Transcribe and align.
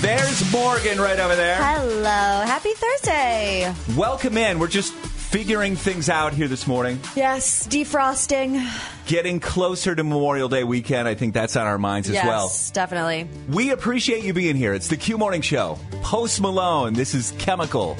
There's 0.00 0.50
Morgan 0.50 0.98
right 0.98 1.20
over 1.20 1.36
there. 1.36 1.56
Hello. 1.62 2.02
Happy 2.46 2.72
Thursday. 2.72 3.74
Welcome 3.94 4.38
in. 4.38 4.58
We're 4.58 4.66
just 4.66 4.94
figuring 4.94 5.76
things 5.76 6.08
out 6.08 6.32
here 6.32 6.48
this 6.48 6.66
morning. 6.66 6.98
Yes, 7.14 7.66
defrosting. 7.68 8.66
Getting 9.04 9.40
closer 9.40 9.94
to 9.94 10.02
Memorial 10.02 10.48
Day 10.48 10.64
weekend. 10.64 11.06
I 11.06 11.14
think 11.14 11.34
that's 11.34 11.54
on 11.54 11.66
our 11.66 11.76
minds 11.76 12.08
as 12.08 12.14
yes, 12.14 12.26
well. 12.26 12.44
Yes, 12.44 12.70
definitely. 12.70 13.28
We 13.50 13.72
appreciate 13.72 14.24
you 14.24 14.32
being 14.32 14.56
here. 14.56 14.72
It's 14.72 14.88
the 14.88 14.96
Q 14.96 15.18
Morning 15.18 15.42
Show. 15.42 15.78
Post 16.00 16.40
Malone. 16.40 16.94
This 16.94 17.12
is 17.14 17.32
Chemical. 17.32 17.94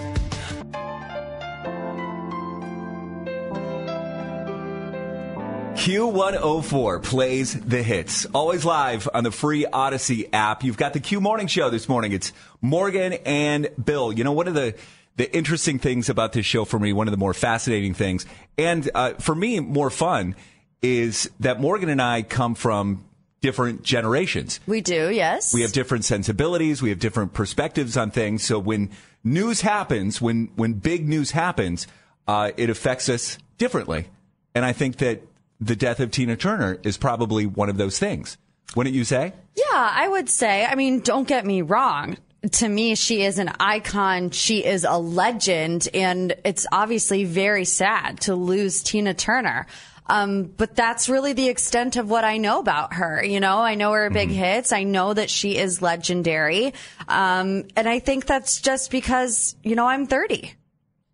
Q104 5.81 7.03
plays 7.03 7.59
the 7.59 7.83
hits. 7.83 8.27
Always 8.35 8.67
live 8.67 9.09
on 9.15 9.25
the 9.25 9.31
free 9.31 9.65
Audacy 9.65 10.29
app. 10.31 10.63
You've 10.63 10.77
got 10.77 10.93
the 10.93 11.01
Q 11.01 11.23
Morning 11.23 11.47
Show 11.47 11.71
this 11.71 11.89
morning. 11.89 12.13
It's 12.13 12.35
Morgan 12.61 13.15
and 13.25 13.67
Bill. 13.83 14.13
You 14.13 14.23
know, 14.23 14.33
one 14.33 14.47
of 14.47 14.53
the 14.53 14.75
the 15.17 15.35
interesting 15.35 15.79
things 15.79 16.11
about 16.11 16.35
this 16.35 16.45
show 16.45 16.67
for 16.67 16.79
me, 16.79 16.93
one 16.93 17.09
of 17.09 17.13
the 17.13 17.17
more 17.17 17.33
fascinating 17.33 17.95
things, 17.95 18.27
and 18.59 18.91
uh, 18.95 19.15
for 19.15 19.35
me, 19.35 19.59
more 19.61 19.89
fun, 19.89 20.37
is 20.83 21.31
that 21.41 21.63
Morgan 21.63 21.89
and 21.89 22.03
I 22.03 22.25
come 22.25 22.55
from 22.55 23.03
different 23.41 23.83
generations. 23.83 24.61
We 24.67 24.83
do, 24.83 25.11
yes. 25.11 25.55
We 25.55 25.63
have 25.63 25.73
different 25.73 26.05
sensibilities. 26.05 26.83
We 26.83 26.91
have 26.91 26.99
different 26.99 27.33
perspectives 27.33 27.97
on 27.97 28.11
things. 28.11 28.45
So 28.45 28.59
when 28.59 28.91
news 29.25 29.63
happens, 29.63 30.21
when 30.21 30.51
when 30.57 30.75
big 30.75 31.09
news 31.09 31.31
happens, 31.31 31.87
uh, 32.29 32.51
it 32.59 32.69
affects 32.69 33.09
us 33.09 33.39
differently. 33.57 34.09
And 34.55 34.67
I 34.67 34.73
think 34.73 34.99
that 34.99 35.23
the 35.61 35.77
death 35.77 36.01
of 36.01 36.11
Tina 36.11 36.37
Turner 36.37 36.79
is 36.83 36.97
probably 36.97 37.47
one 37.47 37.69
of 37.69 37.77
those 37.77 37.99
things. 37.99 38.39
Wouldn't 38.75 38.95
you 38.95 39.05
say? 39.05 39.33
Yeah, 39.57 39.65
I 39.93 40.09
would 40.09 40.29
say. 40.29 40.65
I 40.65 40.75
mean, 40.75 41.01
don't 41.01 41.27
get 41.27 41.45
me 41.45 41.63
wrong. 41.63 42.17
To 42.53 42.69
me, 42.69 42.95
she 42.95 43.23
is 43.23 43.39
an 43.39 43.51
icon. 43.61 44.31
She 44.31 44.65
is 44.65 44.85
a 44.85 44.97
legend. 44.97 45.89
And 45.93 46.35
it's 46.45 46.67
obviously 46.73 47.25
very 47.25 47.65
sad 47.65 48.21
to 48.23 48.35
lose 48.35 48.83
Tina 48.83 49.13
Turner. 49.13 49.67
Um, 50.07 50.45
but 50.45 50.75
that's 50.75 51.09
really 51.09 51.35
the 51.35 51.49
extent 51.49 51.97
of 51.97 52.11
what 52.11 52.25
I 52.25 52.39
know 52.39 52.59
about 52.59 52.95
her. 52.95 53.23
You 53.23 53.39
know, 53.39 53.59
I 53.59 53.75
know 53.75 53.93
her 53.93 54.11
big 54.11 54.31
mm-hmm. 54.31 54.39
hits. 54.39 54.73
I 54.73 54.83
know 54.83 55.15
that 55.15 55.31
she 55.31 55.57
is 55.57 55.83
legendary. 55.83 56.75
Um, 57.07 57.65
and 57.77 57.89
I 57.89 57.99
think 57.99 58.27
that's 58.27 58.61
just 58.61 58.91
because, 58.91 59.55
you 59.63 59.77
know, 59.77 59.87
I'm 59.87 60.07
30. 60.07 60.53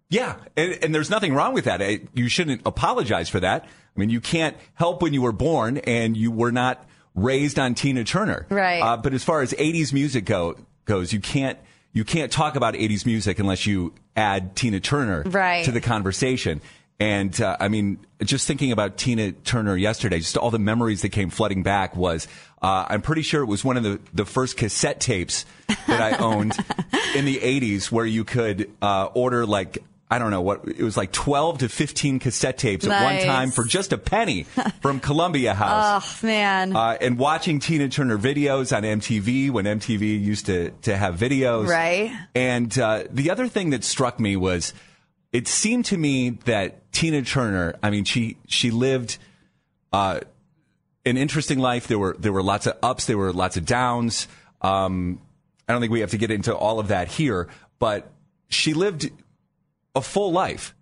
Yeah. 0.09 0.37
And, 0.57 0.79
and 0.83 0.95
there's 0.95 1.11
nothing 1.11 1.35
wrong 1.35 1.53
with 1.53 1.65
that. 1.65 1.81
You 2.15 2.29
shouldn't 2.29 2.63
apologize 2.65 3.29
for 3.29 3.41
that. 3.41 3.67
I 3.97 4.01
mean, 4.01 4.11
you 4.11 4.21
can't 4.21 4.57
help 4.75 5.03
when 5.03 5.15
you 5.15 5.23
were 5.23 5.33
born 5.33 5.79
and 5.79 6.17
you 6.17 6.31
were 6.31 6.53
not 6.53 6.87
raised 7.15 7.59
on 7.59 7.75
Tina 7.75 8.05
Turner. 8.05 8.47
Right. 8.51 8.81
Uh, 8.81 8.97
but 8.97 9.15
as 9.15 9.25
far 9.25 9.41
as 9.41 9.53
80s 9.53 9.93
music 9.93 10.25
go, 10.27 10.57
goes, 10.85 11.13
you 11.13 11.21
can't 11.21 11.59
you 11.93 12.05
can't 12.05 12.31
talk 12.31 12.57
about 12.57 12.75
80s 12.75 13.07
music 13.07 13.39
unless 13.39 13.65
you 13.65 13.95
add 14.15 14.55
Tina 14.55 14.81
Turner 14.81 15.23
right. 15.23 15.65
to 15.65 15.73
the 15.73 15.81
conversation. 15.81 16.61
And 17.01 17.39
uh, 17.41 17.57
I 17.59 17.69
mean, 17.69 17.99
just 18.23 18.47
thinking 18.47 18.71
about 18.71 18.99
Tina 18.99 19.33
Turner 19.33 19.77
yesterday, 19.77 20.19
just 20.19 20.37
all 20.37 20.51
the 20.51 20.59
memories 20.59 21.01
that 21.03 21.11
came 21.11 21.31
flooding 21.31 21.63
back 21.63 21.97
was, 21.97 22.29
uh, 22.61 22.85
I'm 22.89 23.01
pretty 23.01 23.23
sure 23.23 23.43
it 23.43 23.47
was 23.47 23.65
one 23.65 23.79
of 23.79 23.83
the, 23.83 23.99
the 24.13 24.27
first 24.27 24.59
cassette 24.59 25.01
tapes 25.01 25.47
that 25.87 26.03
I 26.03 26.19
owned 26.19 26.53
in 27.15 27.25
the 27.25 27.39
80s 27.39 27.91
where 27.91 28.07
you 28.07 28.25
could 28.25 28.71
uh, 28.83 29.09
order 29.15 29.47
like 29.47 29.79
I 30.09 30.21
don't 30.21 30.31
know 30.31 30.41
what 30.41 30.69
it 30.69 30.83
was 30.83 30.97
like 30.97 31.11
12 31.11 31.59
to 31.59 31.69
15 31.69 32.21
cassette 32.21 32.59
tapes 32.59 32.85
nice. 32.85 33.01
at 33.01 33.05
one 33.05 33.27
time 33.27 33.51
for 33.51 33.65
just 33.65 33.93
a 33.93 33.99
penny 33.99 34.45
from 34.81 35.01
Columbia 35.01 35.53
House. 35.53 36.23
oh 36.23 36.27
man! 36.27 36.77
Uh, 36.77 36.97
and 37.01 37.19
watching 37.19 37.59
Tina 37.59 37.89
Turner 37.89 38.17
videos 38.17 38.77
on 38.77 38.85
MTV 38.85 39.51
when 39.51 39.65
MTV 39.65 40.21
used 40.23 40.47
to 40.47 40.71
to 40.83 40.97
have 40.97 41.17
videos. 41.17 41.67
Right. 41.67 42.13
And 42.35 42.77
uh, 42.79 43.05
the 43.11 43.31
other 43.31 43.49
thing 43.49 43.71
that 43.71 43.83
struck 43.83 44.21
me 44.21 44.37
was 44.37 44.73
it 45.33 45.49
seemed 45.49 45.87
to 45.87 45.97
me 45.97 46.31
that 46.45 46.93
Tina 46.93 47.23
Turner. 47.23 47.75
I 47.83 47.91
mean, 47.91 48.05
she 48.05 48.37
she 48.47 48.71
lived. 48.71 49.19
Uh, 49.93 50.21
an 51.05 51.17
interesting 51.17 51.61
life. 51.61 51.87
There 51.87 51.99
were 51.99 52.17
there 52.19 52.33
were 52.33 52.43
lots 52.43 52.67
of 52.67 52.77
ups. 52.83 53.07
There 53.07 53.17
were 53.17 53.33
lots 53.33 53.57
of 53.57 53.65
downs. 53.65 54.29
Um, 54.61 55.21
I 55.69 55.73
don't 55.73 55.81
think 55.81 55.93
we 55.93 56.01
have 56.01 56.11
to 56.11 56.19
get 56.19 56.31
into 56.31 56.55
all 56.55 56.79
of 56.79 56.89
that 56.89 57.09
here, 57.09 57.49
but 57.79 58.11
she 58.49 58.75
lived 58.75 59.11
a 59.97 60.03
full 60.03 60.31
life 60.31 60.75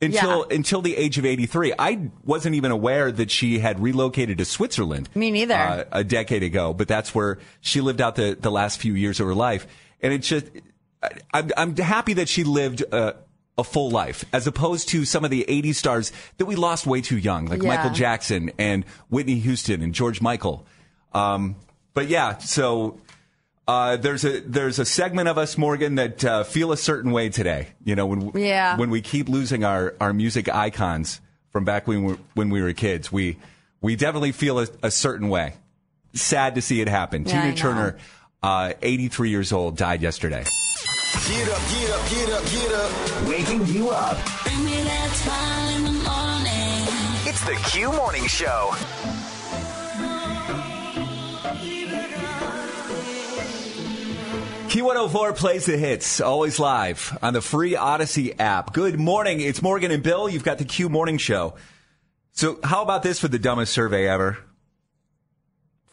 until 0.00 0.46
yeah. 0.48 0.56
until 0.56 0.82
the 0.82 0.96
age 0.96 1.18
of 1.18 1.24
83. 1.24 1.74
I 1.78 2.10
wasn't 2.24 2.54
even 2.54 2.70
aware 2.70 3.10
that 3.10 3.30
she 3.30 3.58
had 3.58 3.80
relocated 3.80 4.38
to 4.38 4.44
Switzerland. 4.44 5.08
Me 5.14 5.30
neither. 5.30 5.54
Uh, 5.54 5.84
a 5.90 6.04
decade 6.04 6.42
ago, 6.42 6.74
but 6.74 6.86
that's 6.86 7.14
where 7.14 7.38
she 7.60 7.80
lived 7.80 8.00
out 8.00 8.16
the, 8.16 8.36
the 8.38 8.50
last 8.50 8.80
few 8.80 8.94
years 8.94 9.18
of 9.18 9.26
her 9.26 9.34
life. 9.34 9.66
And 10.00 10.12
it's 10.12 10.28
just, 10.28 10.46
I'm, 11.32 11.50
I'm 11.56 11.76
happy 11.76 12.14
that 12.14 12.28
she 12.28 12.44
lived 12.44 12.82
a, 12.82 13.16
a 13.56 13.64
full 13.64 13.90
life 13.90 14.24
as 14.32 14.46
opposed 14.46 14.90
to 14.90 15.04
some 15.04 15.24
of 15.24 15.30
the 15.30 15.44
80s 15.48 15.76
stars 15.76 16.12
that 16.38 16.46
we 16.46 16.56
lost 16.56 16.86
way 16.86 17.00
too 17.00 17.18
young, 17.18 17.46
like 17.46 17.62
yeah. 17.62 17.68
Michael 17.68 17.90
Jackson 17.90 18.52
and 18.58 18.84
Whitney 19.08 19.38
Houston 19.38 19.82
and 19.82 19.94
George 19.94 20.20
Michael. 20.20 20.66
Um, 21.12 21.56
but 21.94 22.08
yeah, 22.08 22.38
so 22.38 23.00
uh, 23.66 23.96
there's 23.96 24.24
a 24.24 24.40
there's 24.40 24.78
a 24.78 24.84
segment 24.84 25.28
of 25.28 25.38
us, 25.38 25.56
Morgan, 25.56 25.94
that 25.94 26.24
uh, 26.24 26.44
feel 26.44 26.72
a 26.72 26.76
certain 26.76 27.12
way 27.12 27.30
today. 27.30 27.68
You 27.84 27.96
know, 27.96 28.06
when 28.06 28.30
yeah. 28.34 28.76
when 28.76 28.90
we 28.90 29.00
keep 29.00 29.28
losing 29.28 29.64
our, 29.64 29.94
our 30.00 30.12
music 30.12 30.48
icons 30.48 31.20
from 31.50 31.64
back 31.64 31.86
when 31.86 32.04
we, 32.04 32.12
were, 32.12 32.18
when 32.34 32.50
we 32.50 32.62
were 32.62 32.72
kids, 32.72 33.10
we 33.10 33.38
we 33.80 33.96
definitely 33.96 34.32
feel 34.32 34.60
a, 34.60 34.66
a 34.82 34.90
certain 34.90 35.28
way. 35.28 35.54
Sad 36.12 36.56
to 36.56 36.62
see 36.62 36.80
it 36.80 36.88
happen. 36.88 37.24
Yeah, 37.24 37.42
Tina 37.42 37.56
Turner, 37.56 37.98
uh, 38.42 38.74
83 38.82 39.30
years 39.30 39.52
old, 39.52 39.76
died 39.76 40.02
yesterday. 40.02 40.44
Get 41.28 41.48
up, 41.48 41.62
get 41.70 41.90
up, 41.90 42.10
get 42.10 42.30
up, 42.30 42.44
get 42.50 42.72
up. 42.72 43.28
Waking 43.28 43.66
you 43.66 43.90
up. 43.90 44.18
Bring 44.44 44.64
me 44.64 44.82
that 44.82 45.10
smile 45.10 45.76
in 45.76 45.84
the 45.84 45.92
morning. 45.92 47.24
It's 47.26 47.44
the 47.44 47.54
Q 47.70 47.92
Morning 47.92 48.26
Show. 48.26 48.74
Q104 54.74 55.36
plays 55.36 55.66
the 55.66 55.76
hits, 55.76 56.20
always 56.20 56.58
live 56.58 57.16
on 57.22 57.32
the 57.32 57.40
free 57.40 57.74
Audacy 57.74 58.34
app. 58.40 58.72
Good 58.72 58.98
morning. 58.98 59.40
It's 59.40 59.62
Morgan 59.62 59.92
and 59.92 60.02
Bill. 60.02 60.28
You've 60.28 60.42
got 60.42 60.58
the 60.58 60.64
Q 60.64 60.88
Morning 60.88 61.16
Show. 61.16 61.54
So, 62.32 62.58
how 62.64 62.82
about 62.82 63.04
this 63.04 63.20
for 63.20 63.28
the 63.28 63.38
dumbest 63.38 63.72
survey 63.72 64.08
ever? 64.08 64.36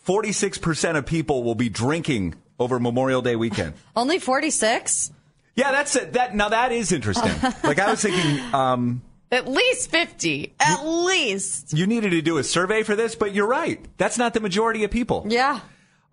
46% 0.08 0.98
of 0.98 1.06
people 1.06 1.44
will 1.44 1.54
be 1.54 1.70
drinking 1.70 2.34
over 2.58 2.80
Memorial 2.80 3.22
Day 3.22 3.36
weekend. 3.36 3.76
Only 3.96 4.18
46? 4.18 5.12
Yeah, 5.56 5.72
that's 5.72 5.96
it. 5.96 6.14
That 6.14 6.34
now 6.34 6.50
that 6.50 6.72
is 6.72 6.92
interesting. 6.92 7.34
like 7.64 7.78
I 7.78 7.92
was 7.92 8.02
thinking, 8.02 8.44
um, 8.52 9.04
at 9.32 9.48
least 9.48 9.92
50. 9.92 10.56
At 10.60 10.84
least. 10.84 11.72
You 11.72 11.86
needed 11.86 12.10
to 12.10 12.24
do 12.24 12.40
a 12.40 12.44
survey 12.44 12.82
for 12.82 12.96
this, 12.96 13.14
but 13.14 13.36
you're 13.36 13.46
right. 13.46 13.80
That's 14.00 14.18
not 14.18 14.34
the 14.34 14.40
majority 14.40 14.84
of 14.84 14.90
people. 14.90 15.28
Yeah. 15.30 15.60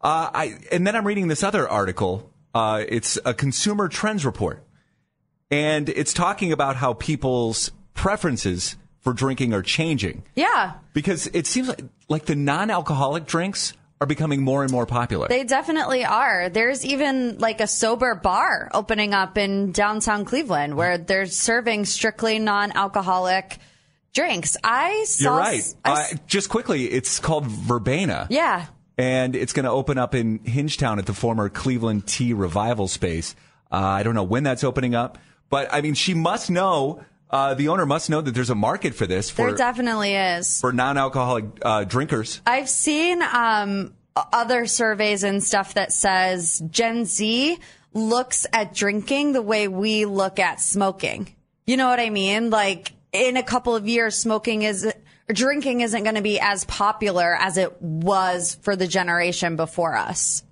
Uh, 0.03 0.29
I 0.35 0.59
and 0.71 0.87
then 0.87 0.94
I'm 0.97 1.06
reading 1.06 1.29
this 1.29 1.43
other 1.43 1.67
article. 1.67 2.31
Uh, 2.59 2.85
it's 2.89 3.19
a 3.25 3.33
consumer 3.33 3.87
trends 3.87 4.27
report, 4.27 4.67
and 5.49 5.89
it's 5.89 6.13
talking 6.13 6.51
about 6.51 6.75
how 6.75 6.93
people's 6.93 7.71
preferences 7.95 8.77
for 8.99 9.13
drinking 9.13 9.55
are 9.55 9.63
changing. 9.63 10.25
Yeah. 10.35 10.73
Because 10.93 11.29
it 11.29 11.47
seems 11.47 11.69
like 11.69 11.85
like 12.09 12.25
the 12.25 12.35
non-alcoholic 12.35 13.27
drinks 13.27 13.75
are 14.01 14.09
becoming 14.09 14.43
more 14.43 14.65
and 14.65 14.73
more 14.73 14.87
popular. 14.87 15.29
They 15.29 15.45
definitely 15.45 16.05
are. 16.05 16.49
There's 16.49 16.85
even 16.85 17.39
like 17.39 17.61
a 17.61 17.69
sober 17.69 18.17
bar 18.17 18.71
opening 18.75 19.15
up 19.15 19.39
in 19.39 19.71
downtown 19.71 20.25
Cleveland 20.25 20.77
where 20.77 20.99
they're 20.99 21.27
serving 21.27 21.85
strictly 21.85 22.41
non-alcoholic 22.41 23.59
drinks. 24.15 24.57
I 24.65 25.05
saw. 25.05 25.23
You're 25.23 25.39
right. 25.39 25.75
I, 25.85 25.93
uh, 25.93 26.05
just 26.27 26.49
quickly, 26.49 26.87
it's 26.87 27.21
called 27.21 27.47
Verbena. 27.47 28.27
Yeah. 28.31 28.67
And 28.99 29.37
it's 29.37 29.53
going 29.53 29.65
to 29.65 29.71
open 29.71 29.97
up 29.97 30.15
in 30.15 30.41
Hingetown 30.41 30.99
at 30.99 31.06
the 31.06 31.15
former 31.15 31.49
Cleveland 31.49 32.06
Tea 32.06 32.33
Revival 32.33 32.89
space. 32.89 33.37
Uh, 33.71 33.77
I 33.77 34.03
don't 34.03 34.15
know 34.15 34.25
when 34.25 34.43
that's 34.43 34.65
opening 34.65 34.95
up, 34.95 35.19
but 35.50 35.73
I 35.73 35.81
mean, 35.81 35.95
she 35.95 36.15
must 36.15 36.50
know 36.50 37.05
uh, 37.31 37.55
the 37.55 37.69
owner 37.69 37.87
must 37.87 38.11
know 38.11 38.21
that 38.21 38.33
there's 38.33 38.50
a 38.50 38.55
market 38.55 38.95
for 38.95 39.06
this. 39.06 39.31
For, 39.31 39.47
there 39.49 39.56
definitely 39.56 40.15
is 40.15 40.61
for 40.61 40.73
non-alcoholic 40.73 41.45
uh, 41.62 41.85
drinkers. 41.85 42.41
I've 42.47 42.69
seen 42.69 43.23
um, 43.23 43.95
other 44.17 44.67
surveys 44.67 45.23
and 45.23 45.43
stuff 45.43 45.75
that 45.75 45.93
says 45.93 46.62
Gen 46.71 47.05
Z 47.05 47.59
looks 47.93 48.47
at 48.53 48.75
drinking 48.75 49.33
the 49.33 49.43
way 49.43 49.69
we 49.69 50.06
look 50.06 50.39
at 50.39 50.61
smoking. 50.61 51.35
You 51.67 51.77
know 51.77 51.89
what 51.89 52.00
I 52.00 52.11
mean? 52.11 52.50
Like 52.50 52.93
in 53.12 53.37
a 53.37 53.43
couple 53.43 53.77
of 53.77 53.87
years, 53.87 54.17
smoking 54.17 54.62
is 54.62 54.91
drinking 55.29 55.83
isn't 55.83 56.03
going 56.03 56.17
to 56.17 56.23
be 56.23 56.41
as 56.41 56.65
popular 56.65 57.37
as 57.37 57.57
it 57.57 57.81
was 57.81 58.57
for 58.63 58.77
the 58.77 58.87
generation 58.87 59.57
before 59.57 59.97
us. 59.97 60.43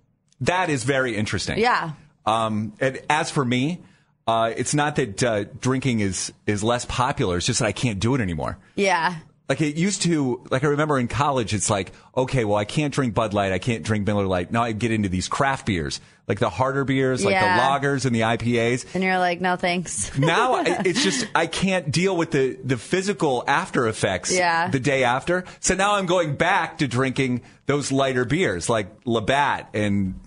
That 0.43 0.71
is 0.71 0.85
very 0.85 1.17
interesting. 1.17 1.59
Yeah. 1.59 1.93
Um, 2.25 2.75
and 2.81 3.01
as 3.09 3.31
for 3.31 3.45
me, 3.45 3.81
uh, 4.27 4.53
it's 4.57 4.75
not 4.75 4.97
that 4.97 5.23
uh, 5.23 5.45
drinking 5.61 6.01
is 6.01 6.33
is 6.47 6.63
less 6.65 6.85
popular. 6.85 7.37
It's 7.37 7.47
just 7.47 7.61
that 7.61 7.67
I 7.67 7.73
can't 7.73 8.01
do 8.01 8.15
it 8.15 8.21
anymore. 8.21 8.59
Yeah. 8.75 9.17
Like 9.49 9.61
it 9.61 9.77
used 9.77 10.03
to. 10.03 10.45
Like 10.51 10.65
I 10.65 10.69
remember 10.69 10.99
in 10.99 11.07
college, 11.07 11.55
it's 11.55 11.71
like, 11.71 11.93
okay, 12.17 12.45
well, 12.45 12.57
I 12.57 12.65
can't 12.65 12.93
drink 12.93 13.15
Bud 13.15 13.33
Light. 13.33 13.53
I 13.53 13.59
can't 13.59 13.85
drink 13.85 14.05
Miller 14.05 14.27
Lite. 14.27 14.51
Now 14.51 14.65
I 14.65 14.73
get 14.73 14.91
into 14.91 15.09
these 15.09 15.29
craft 15.29 15.67
beers, 15.67 16.01
like 16.27 16.41
the 16.41 16.51
harder 16.51 16.85
beers, 16.85 17.25
like 17.25 17.33
Yeah. 17.35 17.57
the 17.57 17.87
lagers 17.87 18.07
and 18.07 18.13
the 18.15 18.23
IPAs. 18.23 18.87
And 18.95 19.05
you're 19.05 19.19
like, 19.19 19.41
no 19.41 19.55
thanks. 19.55 20.19
now 20.19 20.55
I- 20.55 20.83
it's 20.85 21.05
just 21.05 21.29
I 21.35 21.47
can't 21.47 21.93
deal 21.93 22.17
with 22.17 22.33
the 22.33 22.59
the 22.65 22.77
physical 22.77 23.45
after 23.47 23.87
effects 23.87 24.33
Yeah. 24.35 24.67
the 24.69 24.81
day 24.81 25.05
after. 25.05 25.45
So 25.61 25.75
now 25.77 25.95
I'm 25.95 26.07
going 26.07 26.35
back 26.35 26.79
to 26.79 26.89
drinking 26.89 27.43
those 27.67 27.93
lighter 27.93 28.25
beers 28.25 28.69
like 28.69 28.89
Labatt 29.05 29.69
and 29.75 30.19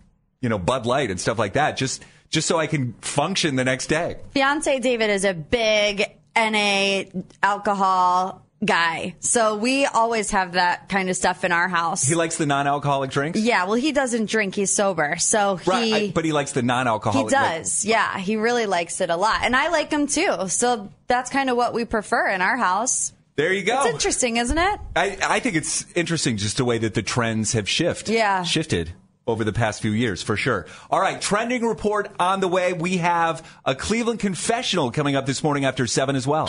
you 0.42 0.48
know 0.48 0.57
Bud 0.60 0.86
Light 0.86 1.12
and 1.12 1.19
stuff 1.19 1.38
like 1.38 1.54
that. 1.54 1.75
Just 1.75 2.06
just 2.30 2.48
so 2.48 2.57
I 2.57 2.68
can 2.68 2.94
function 3.01 3.57
the 3.57 3.66
next 3.66 3.88
day. 3.88 4.16
Fiance 4.31 4.80
David 4.80 5.10
is 5.10 5.25
a 5.25 5.33
big 5.33 6.06
NA 6.38 7.04
alcohol 7.44 8.45
guy. 8.63 9.15
So 9.19 9.56
we 9.56 9.85
always 9.85 10.31
have 10.31 10.53
that 10.53 10.89
kind 10.89 11.09
of 11.09 11.15
stuff 11.15 11.44
in 11.44 11.51
our 11.51 11.67
house. 11.69 12.06
He 12.06 12.15
likes 12.15 12.38
the 12.38 12.45
non-alcoholic 12.45 13.09
drinks. 13.11 13.39
yeah, 13.39 13.63
well, 13.65 13.75
he 13.75 13.91
doesn't 13.91 14.29
drink. 14.29 14.56
He's 14.56 14.73
sober. 14.75 15.15
So 15.17 15.56
he. 15.57 15.69
Right, 15.69 15.94
I- 15.94 16.11
but 16.13 16.25
he 16.25 16.31
likes 16.33 16.51
the 16.51 16.61
non-alcoholic. 16.61 17.29
He 17.29 17.35
does, 17.35 17.85
yeah. 17.85 18.17
He 18.19 18.35
really 18.35 18.65
likes 18.65 19.00
it 19.01 19.09
a 19.09 19.15
lot, 19.15 19.41
and 19.44 19.56
I 19.56 19.69
like 19.69 19.91
him 19.91 20.07
too. 20.07 20.47
So 20.50 20.89
that's 21.07 21.29
kind 21.29 21.50
of 21.50 21.56
what 21.57 21.73
we 21.73 21.85
prefer 21.85 22.27
in 22.29 22.41
our 22.41 22.57
house. 22.57 23.13
there 23.35 23.53
you 23.53 23.63
go. 23.63 23.77
It's 23.83 23.94
interesting, 23.94 24.38
isn't 24.38 24.57
it? 24.57 24.79
I, 24.95 25.17
I 25.21 25.39
think 25.39 25.56
it's 25.56 25.85
interesting 25.95 26.35
just 26.38 26.57
the 26.57 26.65
way 26.65 26.77
that 26.79 26.94
the 26.94 27.01
trends 27.01 27.53
have 27.53 27.69
shifted. 27.69 28.13
Yeah. 28.13 28.44
Shifted 28.44 28.91
over 29.25 29.44
the 29.45 29.53
past 29.53 29.81
few 29.81 29.91
years, 29.91 30.21
for 30.23 30.35
sure. 30.35 30.65
All 30.89 31.00
right, 31.00 31.21
trending 31.21 31.63
report 31.63 32.11
on 32.19 32.39
the 32.41 32.47
way. 32.47 32.73
We 32.73 32.97
have 32.97 33.47
a 33.63 33.75
Cleveland 33.75 34.19
confessional 34.19 34.91
coming 34.91 35.15
up 35.15 35.25
this 35.27 35.44
morning 35.44 35.63
after 35.65 35.88
7 35.88 36.15
as 36.15 36.25
well. 36.27 36.47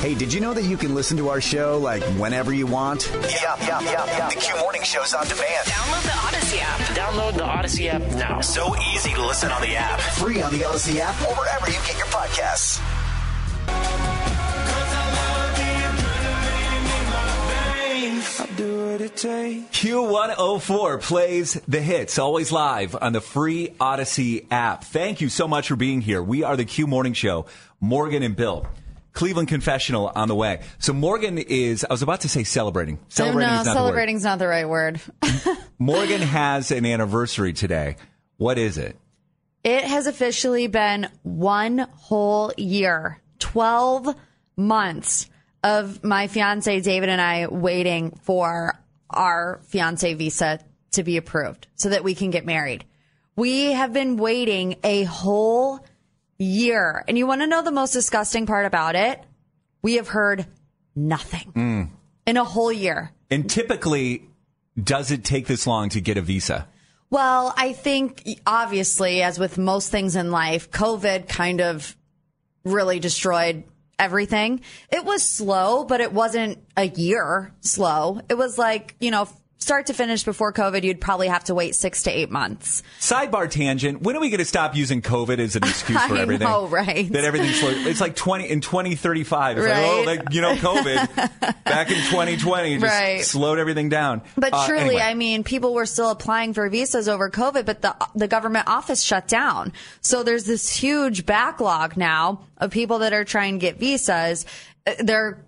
Hey, 0.00 0.14
did 0.14 0.32
you 0.32 0.40
know 0.40 0.54
that 0.54 0.64
you 0.64 0.76
can 0.76 0.94
listen 0.94 1.16
to 1.16 1.30
our 1.30 1.40
show 1.40 1.78
like 1.78 2.02
whenever 2.18 2.52
you 2.52 2.66
want? 2.66 3.10
Yeah, 3.12 3.56
yeah, 3.60 3.80
yeah, 3.80 4.06
yeah. 4.06 4.28
The 4.28 4.36
Q 4.36 4.56
Morning 4.58 4.82
Show's 4.82 5.14
on 5.14 5.26
demand. 5.26 5.66
Download 5.66 6.02
the 6.02 6.10
Audacy 6.10 6.60
app. 6.60 6.80
Download 6.94 7.34
the 7.34 7.42
Audacy 7.42 7.88
app 7.88 8.02
now. 8.16 8.40
So 8.40 8.76
easy 8.94 9.14
to 9.14 9.26
listen 9.26 9.50
on 9.50 9.62
the 9.62 9.74
app. 9.74 9.98
Free 10.00 10.42
on 10.42 10.52
the 10.52 10.60
Audacy 10.60 10.98
app. 11.00 11.20
Or 11.22 11.34
wherever 11.34 11.66
you 11.66 11.78
get 11.86 11.96
your 11.98 12.06
podcasts. 12.06 12.80
Q104 19.16 21.02
plays 21.02 21.54
the 21.66 21.80
hits, 21.80 22.18
always 22.18 22.52
live 22.52 22.94
on 23.00 23.12
the 23.12 23.20
free 23.20 23.68
Audacy 23.80 24.46
app. 24.50 24.84
Thank 24.84 25.20
you 25.20 25.28
so 25.28 25.48
much 25.48 25.68
for 25.68 25.76
being 25.76 26.00
here. 26.00 26.22
We 26.22 26.42
are 26.42 26.56
the 26.56 26.64
Q 26.64 26.86
Morning 26.86 27.12
Show, 27.12 27.46
Morgan 27.80 28.22
and 28.22 28.36
Bill. 28.36 28.66
Cleveland 29.16 29.48
confessional 29.48 30.12
on 30.14 30.28
the 30.28 30.34
way. 30.34 30.60
So 30.78 30.92
Morgan 30.92 31.38
is, 31.38 31.84
I 31.88 31.92
was 31.92 32.02
about 32.02 32.20
to 32.20 32.28
say 32.28 32.44
celebrating. 32.44 32.98
Celebrating 33.08 33.54
no, 33.54 33.60
is 33.60 33.66
not 33.66 33.74
celebrating's 33.74 34.22
not 34.22 34.38
the 34.38 34.46
right 34.46 34.68
word. 34.68 35.00
Morgan 35.78 36.20
has 36.20 36.70
an 36.70 36.84
anniversary 36.84 37.54
today. 37.54 37.96
What 38.36 38.58
is 38.58 38.76
it? 38.76 38.94
It 39.64 39.84
has 39.84 40.06
officially 40.06 40.66
been 40.66 41.08
one 41.22 41.78
whole 41.78 42.52
year, 42.58 43.20
12 43.38 44.14
months 44.54 45.30
of 45.64 46.04
my 46.04 46.28
fiance 46.28 46.80
David 46.80 47.08
and 47.08 47.20
I 47.20 47.46
waiting 47.46 48.18
for 48.22 48.78
our 49.08 49.60
fiance 49.64 50.12
visa 50.12 50.60
to 50.92 51.02
be 51.02 51.16
approved 51.16 51.68
so 51.74 51.88
that 51.88 52.04
we 52.04 52.14
can 52.14 52.30
get 52.30 52.44
married. 52.44 52.84
We 53.34 53.72
have 53.72 53.94
been 53.94 54.18
waiting 54.18 54.76
a 54.84 55.04
whole 55.04 55.80
year. 56.38 57.04
And 57.08 57.16
you 57.16 57.26
want 57.26 57.40
to 57.42 57.46
know 57.46 57.62
the 57.62 57.72
most 57.72 57.92
disgusting 57.92 58.46
part 58.46 58.66
about 58.66 58.94
it? 58.94 59.22
We 59.82 59.94
have 59.94 60.08
heard 60.08 60.46
nothing 60.94 61.50
hmm. 61.52 61.82
in 62.26 62.36
a 62.36 62.44
whole 62.44 62.72
year. 62.72 63.12
And 63.30 63.48
typically, 63.48 64.28
does 64.82 65.10
it 65.10 65.24
take 65.24 65.46
this 65.46 65.66
long 65.66 65.88
to 65.90 66.00
get 66.00 66.16
a 66.16 66.22
visa? 66.22 66.68
Well, 67.10 67.54
I 67.56 67.72
think 67.72 68.28
obviously, 68.46 69.22
as 69.22 69.38
with 69.38 69.58
most 69.58 69.90
things 69.90 70.16
in 70.16 70.30
life, 70.30 70.70
COVID 70.70 71.28
kind 71.28 71.60
of 71.60 71.96
really 72.64 72.98
destroyed 72.98 73.64
everything. 73.98 74.60
It 74.90 75.04
was 75.04 75.22
slow, 75.22 75.84
but 75.84 76.00
it 76.00 76.12
wasn't 76.12 76.58
a 76.76 76.86
year 76.86 77.54
slow. 77.60 78.20
It 78.28 78.34
was 78.34 78.58
like, 78.58 78.96
you 79.00 79.10
know, 79.10 79.28
start 79.66 79.86
to 79.86 79.94
finish 79.94 80.22
before 80.22 80.52
COVID, 80.52 80.84
you'd 80.84 81.00
probably 81.00 81.26
have 81.26 81.42
to 81.44 81.54
wait 81.54 81.74
six 81.74 82.04
to 82.04 82.10
eight 82.10 82.30
months. 82.30 82.84
Sidebar 83.00 83.50
tangent. 83.50 84.00
When 84.00 84.14
are 84.14 84.20
we 84.20 84.30
going 84.30 84.38
to 84.38 84.44
stop 84.44 84.76
using 84.76 85.02
COVID 85.02 85.40
as 85.40 85.56
an 85.56 85.64
excuse 85.66 86.00
for 86.04 86.16
everything? 86.16 86.46
Oh, 86.48 86.68
right? 86.68 87.10
That 87.12 87.24
everything's 87.24 87.58
slow. 87.58 87.70
It's 87.70 88.00
like 88.00 88.14
20 88.14 88.48
in 88.48 88.60
2035. 88.60 89.58
It's 89.58 89.66
like, 89.66 89.76
oh, 89.76 90.04
Right. 90.04 90.06
like, 90.18 90.32
you 90.32 90.40
know, 90.40 90.54
COVID 90.54 91.16
back 91.64 91.90
in 91.90 91.96
2020 91.96 92.78
just 92.78 92.84
Right. 92.84 93.24
slowed 93.24 93.58
everything 93.58 93.88
down. 93.88 94.22
But 94.36 94.54
Uh, 94.54 94.66
truly, 94.68 94.82
anyway. 94.82 95.02
I 95.02 95.14
mean, 95.14 95.42
people 95.42 95.74
were 95.74 95.86
still 95.86 96.10
applying 96.10 96.54
for 96.54 96.68
visas 96.68 97.08
over 97.08 97.28
COVID, 97.28 97.66
but 97.66 97.82
the 97.82 97.96
the 98.14 98.28
government 98.28 98.68
office 98.68 99.02
shut 99.02 99.26
down. 99.26 99.72
So 100.00 100.22
there's 100.22 100.44
this 100.44 100.70
huge 100.70 101.26
backlog 101.26 101.96
now 101.96 102.42
of 102.58 102.70
people 102.70 103.00
that 103.00 103.12
are 103.12 103.24
trying 103.24 103.54
to 103.58 103.60
get 103.66 103.78
visas. 103.80 104.46
Uh, 104.86 104.92
They're 105.00 105.44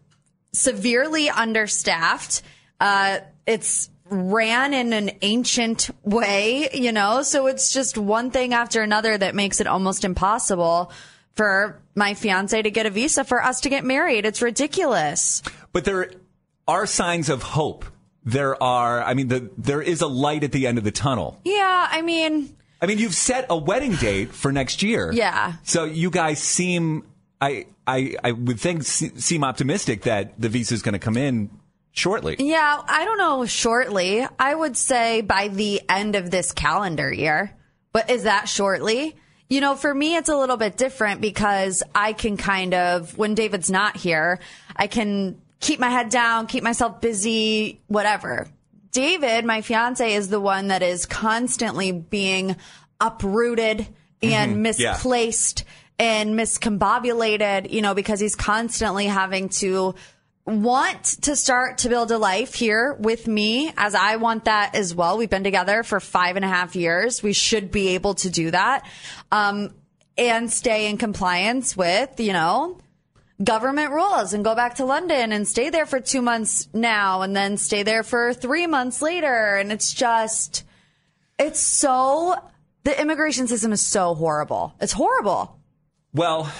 severely 0.53 1.31
understaffed. 1.31 2.43
Uh, 2.81 3.19
it's 3.47 3.91
ran 4.11 4.75
in 4.75 4.93
an 4.93 5.11
ancient 5.23 5.91
way, 6.03 6.69
you 6.73 6.93
know, 6.93 7.23
so 7.23 7.47
it's 7.47 7.73
just 7.73 7.99
one 7.99 8.31
thing 8.31 8.55
after 8.55 8.83
another 8.83 9.17
that 9.17 9.35
makes 9.35 9.61
it 9.61 9.67
almost 9.67 10.05
impossible 10.05 10.93
for 11.35 11.81
my 11.95 12.15
fiance 12.15 12.61
to 12.61 12.71
get 12.71 12.87
a 12.87 12.91
visa 12.91 13.25
for 13.25 13.43
us 13.43 13.61
to 13.61 13.69
get 13.69 13.85
married. 13.85 14.27
It's 14.27 14.43
ridiculous. 14.43 15.43
But 15.73 15.85
there 15.85 16.11
are 16.67 16.87
signs 16.87 17.29
of 17.29 17.43
hope. 17.43 17.85
There 18.25 18.61
are, 18.63 19.03
I 19.03 19.15
mean, 19.15 19.29
the, 19.29 19.51
there 19.57 19.81
is 19.81 20.01
a 20.01 20.07
light 20.07 20.45
at 20.45 20.53
the 20.53 20.67
end 20.67 20.79
of 20.79 20.85
the 20.85 20.91
tunnel. 20.91 21.41
Yeah, 21.45 21.89
I 21.91 22.03
mean, 22.03 22.55
I 22.83 22.87
mean, 22.87 22.99
you've 22.99 23.15
set 23.15 23.47
a 23.51 23.57
wedding 23.57 23.95
date 23.95 24.33
for 24.33 24.53
next 24.53 24.83
year. 24.83 25.13
Yeah. 25.13 25.55
So 25.63 25.85
you 25.85 26.11
guys 26.11 26.41
seem, 26.41 27.05
I, 27.41 27.67
I, 27.87 28.17
I 28.23 28.33
would 28.33 28.61
think, 28.61 28.83
seem 28.83 29.45
optimistic 29.45 30.03
that 30.03 30.41
the 30.41 30.49
visa 30.49 30.75
is 30.75 30.83
going 30.83 30.93
to 30.95 30.99
come 30.99 31.17
in 31.17 31.51
shortly. 31.93 32.37
Yeah, 32.39 32.83
I 32.87 33.05
don't 33.05 33.19
know 33.19 33.47
shortly. 33.47 34.27
I 34.39 34.55
would 34.55 34.77
say 34.77 35.21
by 35.21 35.49
the 35.49 35.81
end 35.89 36.15
of 36.17 36.31
this 36.31 36.53
calendar 36.53 37.13
year. 37.13 37.55
But 37.93 38.11
is 38.11 38.25
that 38.25 38.49
shortly? 38.49 39.17
You 39.49 39.61
know, 39.63 39.75
for 39.75 39.93
me, 39.93 40.15
it's 40.17 40.29
a 40.29 40.37
little 40.37 40.59
bit 40.59 40.77
different 40.77 41.21
because 41.23 41.83
I 41.95 42.13
can 42.13 42.37
kind 42.37 42.75
of, 42.75 43.17
when 43.17 43.35
David's 43.35 43.71
not 43.71 43.97
here, 43.97 44.41
I 44.77 44.87
can 44.89 45.41
keep 45.59 45.81
my 45.81 45.89
head 45.89 46.11
down, 46.11 46.47
keep 46.47 46.63
myself 46.63 47.01
busy, 47.01 47.81
whatever. 47.87 48.47
David, 48.93 49.45
my 49.45 49.63
fiance, 49.63 50.15
is 50.15 50.29
the 50.29 50.39
one 50.41 50.69
that 50.69 50.83
is 50.83 51.07
constantly 51.07 51.93
being 51.93 52.57
uprooted 53.01 53.81
and 53.81 53.87
Mm-hmm. 54.21 54.81
Yeah. 54.81 54.91
misplaced 54.93 55.65
and 55.99 56.35
miscombobulated, 56.39 57.71
you 57.71 57.83
know, 57.83 57.95
because 57.95 58.21
he's 58.21 58.35
constantly 58.35 59.07
having 59.07 59.49
to 59.49 59.95
want 60.49 61.05
to 61.23 61.37
start 61.37 61.79
to 61.79 61.91
build 61.91 62.11
a 62.11 62.17
life 62.17 62.55
here 62.55 62.95
with 62.95 63.27
me 63.27 63.71
as 63.77 63.95
I 63.95 64.17
want 64.17 64.47
that 64.47 64.75
as 64.75 64.95
well. 64.95 65.19
We've 65.19 65.29
been 65.29 65.45
together 65.45 65.83
for 65.83 66.01
five 66.01 66.37
and 66.37 66.45
a 66.45 66.49
half 66.49 66.75
years. 66.75 67.23
We 67.23 67.35
should 67.35 67.71
be 67.71 67.89
able 67.89 68.15
to 68.15 68.31
do 68.31 68.51
that. 68.51 68.87
Um, 69.31 69.75
and 70.17 70.51
stay 70.51 70.89
in 70.89 70.97
compliance 70.97 71.77
with, 71.77 72.19
you 72.19 72.33
know, 72.33 72.79
government 73.45 73.93
rules 73.93 74.33
and 74.33 74.43
go 74.43 74.55
back 74.55 74.77
to 74.77 74.85
London 74.85 75.33
and 75.33 75.47
stay 75.47 75.71
there 75.71 75.87
for 75.87 76.01
two 76.01 76.23
months 76.23 76.69
now 76.73 77.23
and 77.23 77.37
then 77.37 77.57
stay 77.57 77.83
there 77.83 78.03
for 78.03 78.33
three 78.33 78.67
months 78.67 79.03
later. 79.03 79.57
And 79.57 79.71
it's 79.71 79.93
just, 79.93 80.65
it's 81.39 81.61
so, 81.61 82.35
the 82.85 83.01
immigration 83.01 83.47
system 83.47 83.71
is 83.73 83.83
so 83.83 84.15
horrible. 84.15 84.75
It's 84.81 84.93
horrible. 84.93 85.61
Well, 86.15 86.51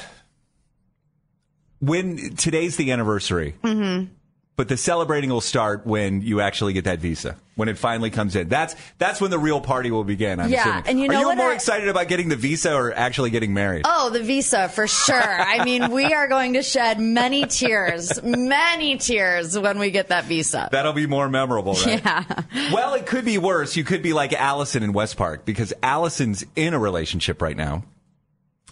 when 1.81 2.35
today's 2.37 2.77
the 2.77 2.91
anniversary, 2.93 3.55
Mm-hmm. 3.63 4.13
but 4.57 4.69
the 4.69 4.77
celebrating 4.77 5.31
will 5.31 5.41
start 5.41 5.87
when 5.87 6.23
you 6.23 6.41
actually 6.41 6.73
get 6.73 6.85
that 6.85 6.99
visa. 6.99 7.37
When 7.55 7.69
it 7.69 7.77
finally 7.77 8.11
comes 8.11 8.37
in, 8.37 8.49
that's 8.49 8.77
that's 8.99 9.21
when 9.21 9.33
the 9.33 9.39
real 9.39 9.61
party 9.61 9.91
will 9.91 10.05
begin. 10.05 10.39
I'm 10.39 10.49
Yeah, 10.49 10.61
assuming. 10.79 10.85
and 10.87 11.01
you 11.01 11.09
know 11.09 11.17
are 11.17 11.21
you 11.23 11.27
what 11.27 11.37
more 11.39 11.51
I- 11.51 11.55
excited 11.55 11.89
about 11.89 12.07
getting 12.07 12.29
the 12.29 12.37
visa 12.37 12.73
or 12.73 12.93
actually 12.95 13.31
getting 13.31 13.53
married? 13.53 13.83
Oh, 13.85 14.11
the 14.11 14.23
visa 14.23 14.69
for 14.69 14.87
sure. 14.87 15.17
I 15.21 15.65
mean, 15.65 15.91
we 15.91 16.05
are 16.15 16.29
going 16.29 16.53
to 16.53 16.63
shed 16.63 17.01
many 17.01 17.47
tears, 17.47 18.23
many 18.23 18.97
tears 18.97 19.59
when 19.59 19.81
we 19.81 19.91
get 19.91 20.09
that 20.09 20.25
visa. 20.27 20.69
That'll 20.71 20.93
be 20.93 21.09
more 21.09 21.29
memorable, 21.29 21.75
right? 21.75 22.01
Yeah. 22.05 22.25
Well, 22.73 22.95
it 22.95 23.07
could 23.07 23.25
be 23.25 23.39
worse. 23.39 23.77
You 23.77 23.83
could 23.83 24.03
be 24.03 24.13
like 24.13 24.33
Allison 24.33 24.85
in 24.85 24.93
West 24.93 25.17
Park 25.17 25.45
because 25.45 25.73
Allison's 25.83 26.45
in 26.55 26.75
a 26.75 26.79
relationship 26.79 27.43
right 27.43 27.57
now. 27.57 27.83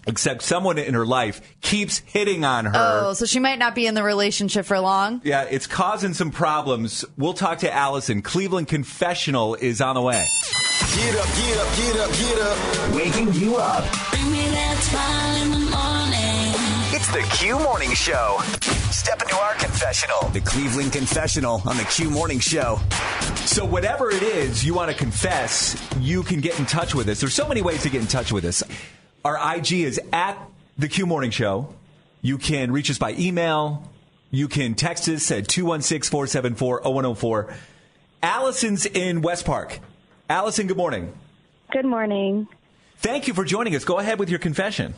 Except 0.06 0.42
someone 0.42 0.78
in 0.78 0.94
her 0.94 1.04
life 1.04 1.40
keeps 1.60 1.98
hitting 1.98 2.44
on 2.44 2.66
her. 2.66 2.72
Oh, 2.74 3.12
so 3.14 3.26
she 3.26 3.40
might 3.40 3.58
not 3.58 3.74
be 3.74 3.86
in 3.86 3.94
the 3.94 4.04
relationship 4.04 4.64
for 4.64 4.78
long. 4.78 5.20
Yeah, 5.24 5.42
it's 5.50 5.66
causing 5.66 6.14
some 6.14 6.30
problems. 6.30 7.04
We'll 7.16 7.34
talk 7.34 7.58
to 7.58 7.72
Allison. 7.72 8.22
Cleveland 8.22 8.68
Confessional 8.68 9.56
is 9.56 9.80
on 9.80 9.96
the 9.96 10.02
way. 10.02 10.26
Get 10.94 11.16
up, 11.16 11.26
get 11.36 11.58
up, 11.58 11.76
get 11.76 11.96
up, 11.96 12.12
get 12.12 12.40
up. 12.40 12.94
Waking 12.94 13.32
you 13.34 13.56
up. 13.56 13.84
Bring 14.10 14.30
me 14.30 14.48
that 14.50 14.78
smile 14.78 15.42
in 15.42 15.50
the 15.50 15.58
morning. 15.58 16.36
It's 16.94 17.08
the 17.08 17.22
Q 17.36 17.58
Morning 17.58 17.92
Show. 17.92 18.38
Step 18.90 19.20
into 19.20 19.36
our 19.36 19.54
confessional. 19.54 20.28
The 20.30 20.40
Cleveland 20.40 20.92
Confessional 20.92 21.60
on 21.66 21.76
the 21.76 21.84
Q 21.84 22.10
Morning 22.10 22.38
Show. 22.38 22.78
So, 23.44 23.64
whatever 23.64 24.10
it 24.10 24.22
is 24.22 24.64
you 24.64 24.72
want 24.72 24.90
to 24.90 24.96
confess, 24.96 25.76
you 26.00 26.22
can 26.22 26.40
get 26.40 26.58
in 26.58 26.66
touch 26.66 26.94
with 26.94 27.08
us. 27.08 27.20
There's 27.20 27.34
so 27.34 27.46
many 27.46 27.60
ways 27.60 27.82
to 27.82 27.90
get 27.90 28.00
in 28.00 28.06
touch 28.06 28.32
with 28.32 28.44
us. 28.44 28.62
Our 29.26 29.56
IG 29.56 29.72
is 29.72 30.00
at 30.12 30.38
the 30.78 30.86
Q 30.86 31.04
Morning 31.04 31.32
Show. 31.32 31.74
You 32.22 32.38
can 32.38 32.70
reach 32.70 32.92
us 32.92 32.98
by 32.98 33.12
email. 33.14 33.90
You 34.30 34.46
can 34.46 34.76
text 34.76 35.08
us 35.08 35.28
at 35.32 35.48
216 35.48 36.08
474 36.12 36.82
0104. 36.82 37.52
Allison's 38.22 38.86
in 38.86 39.22
West 39.22 39.44
Park. 39.44 39.80
Allison, 40.30 40.68
good 40.68 40.76
morning. 40.76 41.12
Good 41.72 41.86
morning. 41.86 42.46
Thank 42.98 43.26
you 43.26 43.34
for 43.34 43.44
joining 43.44 43.74
us. 43.74 43.84
Go 43.84 43.98
ahead 43.98 44.20
with 44.20 44.30
your 44.30 44.38
confession. 44.38 44.94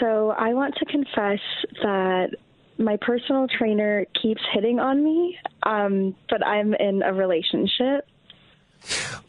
So 0.00 0.30
I 0.30 0.52
want 0.52 0.74
to 0.78 0.84
confess 0.86 1.38
that 1.80 2.30
my 2.76 2.96
personal 2.96 3.46
trainer 3.46 4.04
keeps 4.20 4.42
hitting 4.52 4.80
on 4.80 5.04
me, 5.04 5.38
um, 5.62 6.16
but 6.28 6.44
I'm 6.44 6.74
in 6.74 7.04
a 7.04 7.14
relationship. 7.14 8.04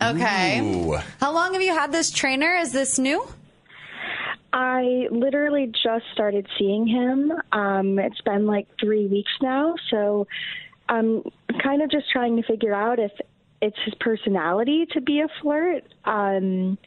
Okay. 0.01 0.61
Ooh. 0.61 0.97
How 1.19 1.31
long 1.31 1.53
have 1.53 1.61
you 1.61 1.75
had 1.75 1.91
this 1.91 2.09
trainer? 2.09 2.55
Is 2.55 2.71
this 2.71 2.97
new? 2.97 3.23
I 4.55 5.07
literally 5.11 5.67
just 5.67 6.05
started 6.13 6.47
seeing 6.57 6.87
him. 6.87 7.33
Um, 7.51 7.99
it's 7.99 8.21
been 8.21 8.45
like 8.45 8.67
three 8.79 9.05
weeks 9.05 9.31
now, 9.41 9.75
so 9.91 10.27
I'm 10.87 11.23
kind 11.61 11.81
of 11.81 11.91
just 11.91 12.09
trying 12.09 12.37
to 12.37 12.43
figure 12.43 12.73
out 12.73 12.97
if 12.97 13.11
it's 13.61 13.75
his 13.83 13.93
personality 13.99 14.85
to 14.93 15.01
be 15.01 15.19
a 15.19 15.27
flirt. 15.41 15.83
Um, 16.05 16.77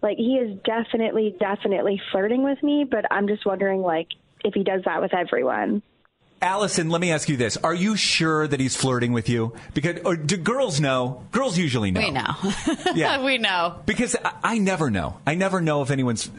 like 0.00 0.16
he 0.16 0.36
is 0.36 0.58
definitely, 0.64 1.36
definitely 1.38 2.00
flirting 2.12 2.44
with 2.44 2.62
me, 2.62 2.86
but 2.90 3.04
I'm 3.10 3.28
just 3.28 3.44
wondering 3.44 3.82
like 3.82 4.08
if 4.42 4.54
he 4.54 4.64
does 4.64 4.80
that 4.86 5.02
with 5.02 5.12
everyone. 5.12 5.82
Allison, 6.40 6.88
let 6.88 7.00
me 7.02 7.10
ask 7.12 7.28
you 7.28 7.36
this. 7.36 7.58
Are 7.58 7.74
you 7.74 7.94
sure 7.96 8.46
that 8.46 8.58
he's 8.58 8.74
flirting 8.74 9.12
with 9.12 9.28
you? 9.28 9.54
Because 9.74 10.00
or 10.04 10.16
do 10.16 10.38
girls 10.38 10.80
know? 10.80 11.26
Girls 11.32 11.58
usually 11.58 11.90
know. 11.90 12.00
We 12.00 12.10
know. 12.10 12.34
Yeah. 12.94 13.22
we 13.22 13.36
know. 13.36 13.80
Because 13.84 14.16
I, 14.24 14.32
I 14.42 14.58
never 14.58 14.90
know. 14.90 15.18
I 15.26 15.34
never 15.34 15.60
know 15.60 15.82
if 15.82 15.90
anyone's, 15.90 16.30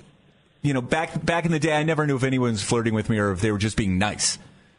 you 0.61 0.73
know, 0.73 0.81
back 0.81 1.23
back 1.25 1.45
in 1.45 1.51
the 1.51 1.59
day, 1.59 1.75
I 1.75 1.83
never 1.83 2.05
knew 2.05 2.15
if 2.15 2.23
anyone 2.23 2.51
was 2.51 2.63
flirting 2.63 2.93
with 2.93 3.09
me 3.09 3.17
or 3.17 3.31
if 3.31 3.41
they 3.41 3.51
were 3.51 3.57
just 3.57 3.77
being 3.77 3.97
nice. 3.97 4.37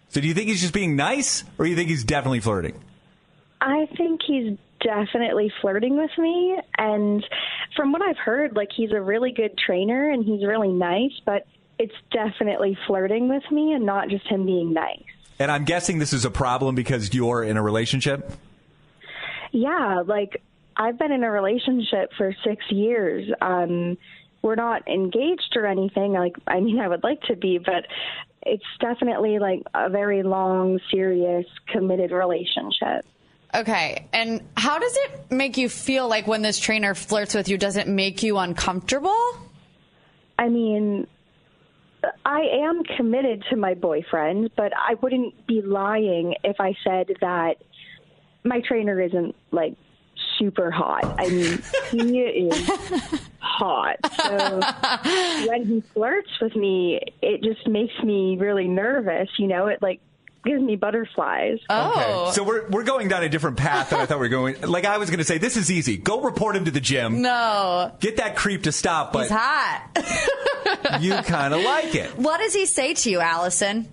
So 0.08 0.20
do 0.20 0.26
you 0.26 0.34
think 0.34 0.49
he's 0.49 0.60
just 0.60 0.75
being 0.75 0.96
nice, 0.96 1.44
or 1.56 1.64
do 1.64 1.70
you 1.70 1.76
think 1.76 1.88
he's 1.88 2.04
definitely 2.04 2.40
flirting? 2.40 2.75
I 3.60 3.87
think 3.96 4.20
he's 4.26 4.58
definitely 4.80 5.52
flirting 5.60 5.96
with 5.96 6.10
me 6.18 6.58
and 6.78 7.25
from 7.76 7.92
what 7.92 8.02
I've 8.02 8.16
heard 8.16 8.56
like 8.56 8.70
he's 8.75 8.92
a 8.92 9.00
really 9.00 9.30
good 9.30 9.56
trainer 9.58 10.10
and 10.10 10.25
he's 10.25 10.42
really 10.42 10.72
nice 10.72 11.12
but 11.26 11.46
it's 11.78 11.94
definitely 12.10 12.78
flirting 12.87 13.28
with 13.28 13.42
me 13.50 13.72
and 13.72 13.87
not 13.87 14.08
just 14.08 14.26
him 14.26 14.46
being 14.46 14.72
nice. 14.72 15.02
And 15.38 15.50
I'm 15.50 15.64
guessing 15.64 15.99
this 15.99 16.12
is 16.12 16.25
a 16.25 16.30
problem 16.30 16.75
because 16.75 17.14
you're 17.14 17.42
in 17.42 17.56
a 17.56 17.62
relationship. 17.62 18.32
Yeah, 19.52 20.02
like 20.06 20.42
I've 20.76 20.99
been 20.99 21.12
in 21.12 21.25
a 21.25 21.30
relationship 21.30 22.12
for 22.16 22.34
6 22.44 22.64
years. 22.70 23.30
Um 23.40 23.96
we're 24.42 24.54
not 24.54 24.87
engaged 24.88 25.54
or 25.56 25.66
anything 25.66 26.12
like 26.12 26.37
I 26.47 26.61
mean 26.61 26.78
I 26.78 26.88
would 26.88 27.02
like 27.02 27.20
to 27.23 27.37
be 27.37 27.59
but 27.59 27.87
it's 28.42 28.64
definitely 28.80 29.38
like 29.38 29.62
a 29.75 29.90
very 29.90 30.23
long 30.23 30.80
serious 30.90 31.47
committed 31.68 32.11
relationship. 32.11 33.04
Okay. 33.54 34.06
And 34.12 34.42
how 34.56 34.78
does 34.78 34.97
it 34.97 35.30
make 35.30 35.56
you 35.56 35.68
feel 35.68 36.09
like 36.09 36.26
when 36.26 36.42
this 36.42 36.59
trainer 36.59 36.94
flirts 36.94 37.35
with 37.35 37.49
you? 37.49 37.59
Does 37.59 37.76
it 37.76 37.88
make 37.88 38.23
you 38.23 38.38
uncomfortable? 38.38 39.16
I 40.38 40.49
mean, 40.49 41.06
I 42.25 42.40
am 42.62 42.82
committed 42.97 43.44
to 43.50 43.56
my 43.56 43.75
boyfriend, 43.75 44.50
but 44.56 44.73
I 44.76 44.94
wouldn't 45.02 45.47
be 45.47 45.62
lying 45.62 46.35
if 46.44 46.56
I 46.61 46.75
said 46.85 47.09
that 47.20 47.56
my 48.44 48.61
trainer 48.61 49.00
isn't 49.00 49.35
like 49.50 49.75
super 50.38 50.70
hot. 50.70 51.04
I 51.18 51.28
mean, 51.28 51.62
he 51.90 52.20
is 52.49 52.70
hot. 53.61 53.97
So 54.17 55.47
when 55.49 55.67
he 55.67 55.81
flirts 55.93 56.31
with 56.40 56.57
me, 56.57 57.00
it 57.23 57.43
just 57.43 57.67
makes 57.69 57.95
me 58.02 58.37
really 58.38 58.69
nervous. 58.69 59.29
You 59.38 59.47
know, 59.49 59.67
it 59.67 59.83
like 59.83 60.00
gives 60.45 60.62
me 60.62 60.76
butterflies. 60.76 61.59
Oh. 61.69 61.90
Okay. 62.25 62.33
So 62.33 62.43
we're 62.43 62.69
we're 62.69 62.85
going 62.85 63.09
down 63.09 63.23
a 63.23 63.29
different 63.29 63.57
path 63.59 63.90
than 63.90 64.00
I 64.00 64.07
thought 64.07 64.19
we 64.19 64.29
were 64.29 64.29
going. 64.29 64.61
Like 64.62 64.85
I 64.85 64.99
was 64.99 65.11
going 65.11 65.19
to 65.19 65.25
say, 65.25 65.38
this 65.38 65.57
is 65.57 65.71
easy. 65.71 65.97
Go 65.97 66.23
report 66.23 66.57
him 66.57 66.64
to 66.64 66.71
the 66.71 66.81
gym. 66.81 67.23
No. 67.23 67.93
Get 68.00 68.17
that 68.17 68.37
creep 68.37 68.64
to 68.64 68.73
stop. 68.73 69.12
But 69.12 69.23
He's 69.23 69.31
hot. 69.31 71.00
you 71.00 71.14
kind 71.23 71.55
of 71.55 71.62
like 71.62 71.95
it. 71.95 72.17
what 72.19 72.38
does 72.38 72.55
he 72.55 72.67
say 72.67 72.95
to 72.95 73.11
you, 73.11 73.21
Allison? 73.21 73.88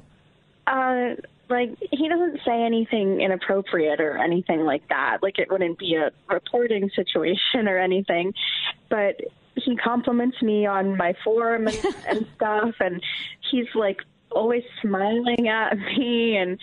Uh, 0.66 1.16
like 1.50 1.78
he 1.92 2.10
doesn't 2.10 2.40
say 2.46 2.62
anything 2.64 3.22
inappropriate 3.22 4.00
or 4.02 4.18
anything 4.18 4.62
like 4.62 4.88
that. 4.90 5.20
Like 5.22 5.40
it 5.40 5.50
wouldn't 5.52 5.80
be 5.80 5.96
a 5.96 6.12
reporting 6.34 6.90
situation 6.96 7.68
or 7.68 7.78
anything, 7.78 8.34
but 8.90 9.16
he 9.66 9.76
compliments 9.76 10.42
me 10.42 10.66
on 10.66 10.98
my 10.98 11.14
form 11.24 11.68
and, 11.68 11.86
and 12.08 12.28
stuff, 12.36 12.76
and 12.80 13.02
he's 13.52 13.68
like 13.76 14.02
always 14.32 14.64
smiling 14.82 15.48
at 15.48 15.78
me, 15.78 16.38
and 16.38 16.60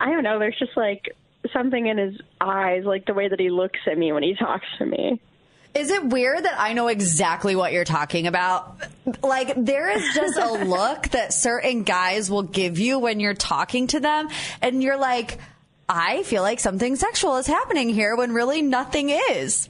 I 0.00 0.10
don't 0.10 0.24
know. 0.24 0.38
There's 0.38 0.58
just 0.58 0.76
like 0.76 1.14
something 1.52 1.86
in 1.86 1.98
his 1.98 2.20
eyes, 2.40 2.84
like 2.84 3.06
the 3.06 3.14
way 3.14 3.28
that 3.28 3.40
he 3.40 3.50
looks 3.50 3.80
at 3.90 3.98
me 3.98 4.12
when 4.12 4.22
he 4.22 4.34
talks 4.34 4.66
to 4.78 4.86
me. 4.86 5.20
Is 5.74 5.90
it 5.90 6.04
weird 6.04 6.44
that 6.44 6.54
I 6.56 6.72
know 6.72 6.86
exactly 6.86 7.56
what 7.56 7.72
you're 7.72 7.84
talking 7.84 8.28
about? 8.28 8.76
Like, 9.24 9.54
there 9.56 9.90
is 9.90 10.14
just 10.14 10.38
a 10.38 10.52
look 10.64 11.08
that 11.08 11.32
certain 11.32 11.82
guys 11.82 12.30
will 12.30 12.44
give 12.44 12.78
you 12.78 13.00
when 13.00 13.18
you're 13.18 13.34
talking 13.34 13.88
to 13.88 13.98
them, 13.98 14.28
and 14.62 14.82
you're 14.82 14.96
like, 14.96 15.38
I 15.88 16.22
feel 16.22 16.42
like 16.42 16.60
something 16.60 16.94
sexual 16.94 17.36
is 17.36 17.46
happening 17.46 17.88
here 17.88 18.14
when 18.16 18.32
really 18.32 18.62
nothing 18.62 19.10
is. 19.10 19.68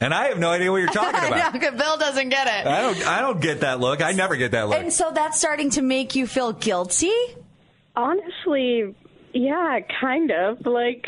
And 0.00 0.12
I 0.12 0.28
have 0.28 0.38
no 0.38 0.50
idea 0.50 0.70
what 0.70 0.78
you're 0.78 0.88
talking 0.92 1.18
I 1.20 1.26
about. 1.28 1.54
know, 1.54 1.60
'cause 1.60 1.78
Bill 1.78 1.96
doesn't 1.96 2.28
get 2.28 2.46
it. 2.46 2.66
I 2.66 2.82
don't. 2.82 3.06
I 3.06 3.20
don't 3.20 3.40
get 3.40 3.60
that 3.60 3.80
look. 3.80 4.02
I 4.02 4.12
never 4.12 4.36
get 4.36 4.50
that 4.52 4.68
look. 4.68 4.78
And 4.78 4.92
so 4.92 5.10
that's 5.10 5.38
starting 5.38 5.70
to 5.70 5.82
make 5.82 6.14
you 6.14 6.26
feel 6.26 6.52
guilty? 6.52 7.12
Honestly, 7.94 8.94
yeah, 9.32 9.78
kind 10.00 10.30
of. 10.30 10.66
Like, 10.66 11.06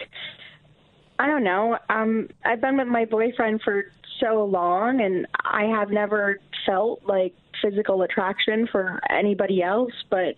I 1.18 1.26
don't 1.26 1.44
know. 1.44 1.78
Um, 1.90 2.28
I've 2.44 2.60
been 2.60 2.78
with 2.78 2.88
my 2.88 3.04
boyfriend 3.04 3.60
for 3.62 3.84
so 4.20 4.44
long, 4.44 5.00
and 5.00 5.26
I 5.44 5.64
have 5.64 5.90
never 5.90 6.38
felt 6.64 7.02
like 7.04 7.34
physical 7.62 8.02
attraction 8.02 8.68
for 8.70 9.00
anybody 9.10 9.62
else. 9.62 9.92
But 10.10 10.36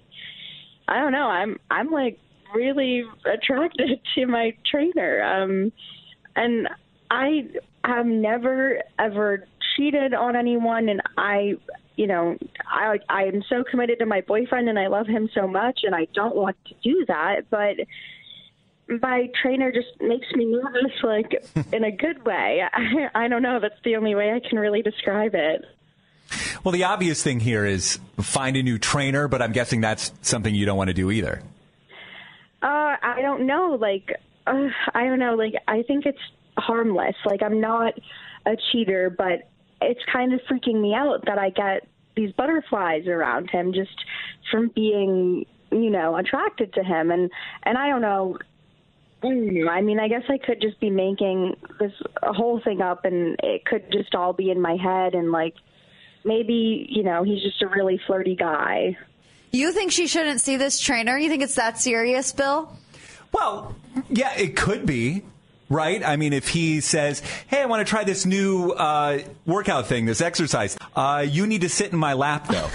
I 0.89 0.99
don't 1.01 1.13
know. 1.13 1.27
I'm 1.29 1.59
I'm 1.71 1.91
like 1.91 2.19
really 2.55 3.05
attracted 3.25 4.01
to 4.17 4.27
my 4.27 4.57
trainer. 4.69 5.23
Um, 5.23 5.73
and 6.35 6.69
I 7.11 7.49
have 7.85 8.07
never 8.07 8.81
ever 8.99 9.47
cheated 9.77 10.15
on 10.15 10.37
anyone, 10.37 10.89
and 10.89 11.01
I, 11.17 11.55
you 11.97 12.07
know, 12.07 12.37
I 12.67 12.99
I 13.09 13.25
am 13.25 13.43
so 13.49 13.65
committed 13.65 13.99
to 14.01 14.07
my 14.07 14.21
boyfriend, 14.21 14.69
and 14.69 14.79
I 14.79 14.89
love 14.89 15.07
him 15.07 15.29
so 15.35 15.47
much, 15.47 15.81
and 15.85 15.95
I 15.95 16.07
don't 16.15 16.37
want 16.37 16.57
to 16.67 16.75
do 16.83 17.05
that, 17.07 17.51
but 17.51 17.77
my 19.01 19.31
trainer 19.41 19.71
just 19.71 19.89
makes 20.01 20.31
me 20.33 20.47
nervous, 20.47 20.93
like 21.03 21.45
in 21.73 21.85
a 21.85 21.93
good 21.93 22.25
way. 22.25 22.63
I, 22.73 23.09
I 23.15 23.29
don't 23.29 23.43
know. 23.43 23.61
That's 23.61 23.81
the 23.85 23.97
only 23.97 24.15
way 24.15 24.33
I 24.33 24.41
can 24.41 24.59
really 24.59 24.83
describe 24.83 25.35
it. 25.35 25.65
Well, 26.65 26.73
the 26.73 26.85
obvious 26.85 27.23
thing 27.23 27.41
here 27.41 27.65
is 27.65 27.99
find 28.21 28.57
a 28.57 28.63
new 28.63 28.79
trainer, 28.79 29.29
but 29.29 29.43
I'm 29.43 29.53
guessing 29.53 29.81
that's 29.81 30.13
something 30.23 30.55
you 30.55 30.67
don't 30.67 30.77
want 30.77 30.89
to 30.89 30.95
do 30.95 31.11
either. 31.11 31.43
Uh, 32.63 32.97
I 33.03 33.19
don't 33.23 33.47
know. 33.47 33.77
Like, 33.81 34.13
uh, 34.47 34.69
I 34.95 35.05
don't 35.05 35.19
know. 35.19 35.35
Like, 35.35 35.55
I 35.67 35.83
think 35.83 36.07
it's 36.07 36.21
harmless. 36.59 37.17
Like, 37.25 37.43
I'm 37.43 37.61
not 37.61 37.95
a 38.47 38.57
cheater, 38.71 39.11
but 39.11 39.49
it's 39.81 40.01
kind 40.13 40.33
of 40.33 40.41
freaking 40.51 40.81
me 40.81 40.95
out 40.95 41.25
that 41.27 41.39
I 41.39 41.51
get 41.51 41.87
these 42.17 42.33
butterflies 42.33 43.07
around 43.07 43.51
him 43.51 43.73
just 43.73 44.05
from 44.51 44.69
being, 44.75 45.47
you 45.71 45.91
know, 45.91 46.17
attracted 46.17 46.73
to 46.75 46.83
him. 46.83 47.11
And 47.11 47.31
and 47.63 47.79
I 47.79 47.89
don't 47.89 48.03
know. 48.03 48.39
Mm, 49.23 49.69
I 49.69 49.83
mean, 49.83 50.01
I 50.01 50.09
guess 50.09 50.23
I 50.31 50.39
could 50.39 50.63
just 50.63 50.81
be 50.81 50.89
making 50.89 51.55
this 51.79 51.93
whole 52.23 52.61
thing 52.61 52.81
up, 52.81 53.05
and 53.05 53.37
it 53.43 53.67
could 53.67 53.93
just 53.93 54.15
all 54.15 54.33
be 54.33 54.51
in 54.51 54.61
my 54.61 54.77
head, 54.77 55.15
and 55.15 55.31
like 55.31 55.55
maybe 56.25 56.87
you 56.89 57.03
know 57.03 57.23
he's 57.23 57.43
just 57.43 57.63
a 57.63 57.69
really 57.69 58.01
flirty 58.07 58.35
guy. 58.35 58.97
You 59.53 59.73
think 59.73 59.93
she 59.93 60.07
shouldn't 60.07 60.41
see 60.41 60.57
this 60.57 60.79
trainer? 60.79 61.19
You 61.19 61.29
think 61.29 61.43
it's 61.43 61.57
that 61.57 61.79
serious, 61.79 62.33
Bill? 62.33 62.71
Well, 63.33 63.75
yeah, 64.09 64.33
it 64.37 64.57
could 64.57 64.87
be 64.87 65.23
right? 65.71 66.05
I 66.05 66.17
mean, 66.17 66.35
if 66.35 66.49
he 66.49 66.83
says, 66.83 67.23
"Hey, 67.47 67.63
I 67.63 67.67
want 67.67 67.87
to 67.87 67.89
try 67.89 68.05
this 68.05 68.27
new 68.27 68.73
uh, 68.73 69.21
workout 69.47 69.87
thing, 69.87 70.05
this 70.05 70.21
exercise," 70.21 70.77
uh, 70.95 71.25
you 71.27 71.47
need 71.47 71.63
to 71.63 71.71
sit 71.71 71.93
in 71.93 71.99
my 71.99 72.13
lap, 72.13 72.49
though. 72.49 72.69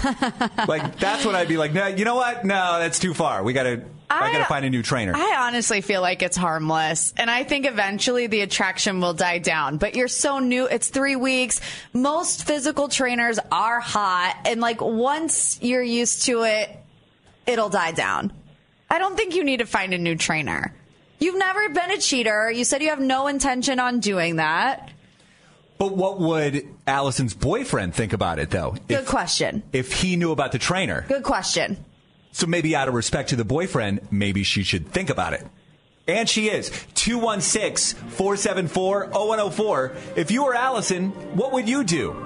like 0.66 0.98
that's 0.98 1.24
what 1.24 1.36
I'd 1.36 1.48
be 1.48 1.58
like. 1.58 1.72
No, 1.72 1.86
you 1.86 2.04
know 2.04 2.16
what? 2.16 2.44
No, 2.44 2.80
that's 2.80 2.98
too 2.98 3.14
far. 3.14 3.44
We 3.44 3.52
got 3.52 3.64
to. 3.64 3.84
I, 4.08 4.28
I 4.28 4.32
got 4.32 4.38
to 4.38 4.44
find 4.44 4.64
a 4.64 4.70
new 4.70 4.82
trainer. 4.82 5.12
I 5.16 5.36
honestly 5.40 5.80
feel 5.80 6.00
like 6.00 6.22
it's 6.22 6.36
harmless. 6.36 7.12
And 7.16 7.28
I 7.28 7.42
think 7.42 7.66
eventually 7.66 8.28
the 8.28 8.42
attraction 8.42 9.00
will 9.00 9.14
die 9.14 9.38
down. 9.38 9.78
But 9.78 9.96
you're 9.96 10.06
so 10.06 10.38
new. 10.38 10.66
It's 10.66 10.88
three 10.90 11.16
weeks. 11.16 11.60
Most 11.92 12.46
physical 12.46 12.86
trainers 12.86 13.40
are 13.50 13.80
hot. 13.80 14.36
And 14.44 14.60
like 14.60 14.80
once 14.80 15.60
you're 15.60 15.82
used 15.82 16.26
to 16.26 16.44
it, 16.44 16.70
it'll 17.48 17.68
die 17.68 17.90
down. 17.90 18.32
I 18.88 18.98
don't 18.98 19.16
think 19.16 19.34
you 19.34 19.42
need 19.42 19.58
to 19.58 19.66
find 19.66 19.92
a 19.92 19.98
new 19.98 20.14
trainer. 20.14 20.72
You've 21.18 21.38
never 21.38 21.68
been 21.70 21.90
a 21.90 21.98
cheater. 21.98 22.50
You 22.50 22.64
said 22.64 22.82
you 22.82 22.90
have 22.90 23.00
no 23.00 23.26
intention 23.26 23.80
on 23.80 24.00
doing 24.00 24.36
that. 24.36 24.90
But 25.78 25.96
what 25.96 26.20
would 26.20 26.66
Allison's 26.86 27.34
boyfriend 27.34 27.94
think 27.94 28.12
about 28.12 28.38
it, 28.38 28.50
though? 28.50 28.76
Good 28.88 29.00
if, 29.00 29.06
question. 29.06 29.62
If 29.72 29.92
he 29.92 30.16
knew 30.16 30.32
about 30.32 30.52
the 30.52 30.58
trainer. 30.58 31.04
Good 31.08 31.22
question. 31.22 31.84
So 32.32 32.46
maybe 32.46 32.74
out 32.74 32.88
of 32.88 32.94
respect 32.94 33.30
to 33.30 33.36
the 33.36 33.44
boyfriend, 33.44 34.00
maybe 34.10 34.42
she 34.42 34.62
should 34.62 34.88
think 34.88 35.10
about 35.10 35.32
it. 35.32 35.46
And 36.08 36.28
she 36.28 36.48
is. 36.48 36.70
216 36.94 37.98
474 38.10 39.08
0104. 39.08 39.92
If 40.16 40.30
you 40.30 40.44
were 40.44 40.54
Allison, 40.54 41.10
what 41.36 41.52
would 41.52 41.68
you 41.68 41.82
do? 41.82 42.25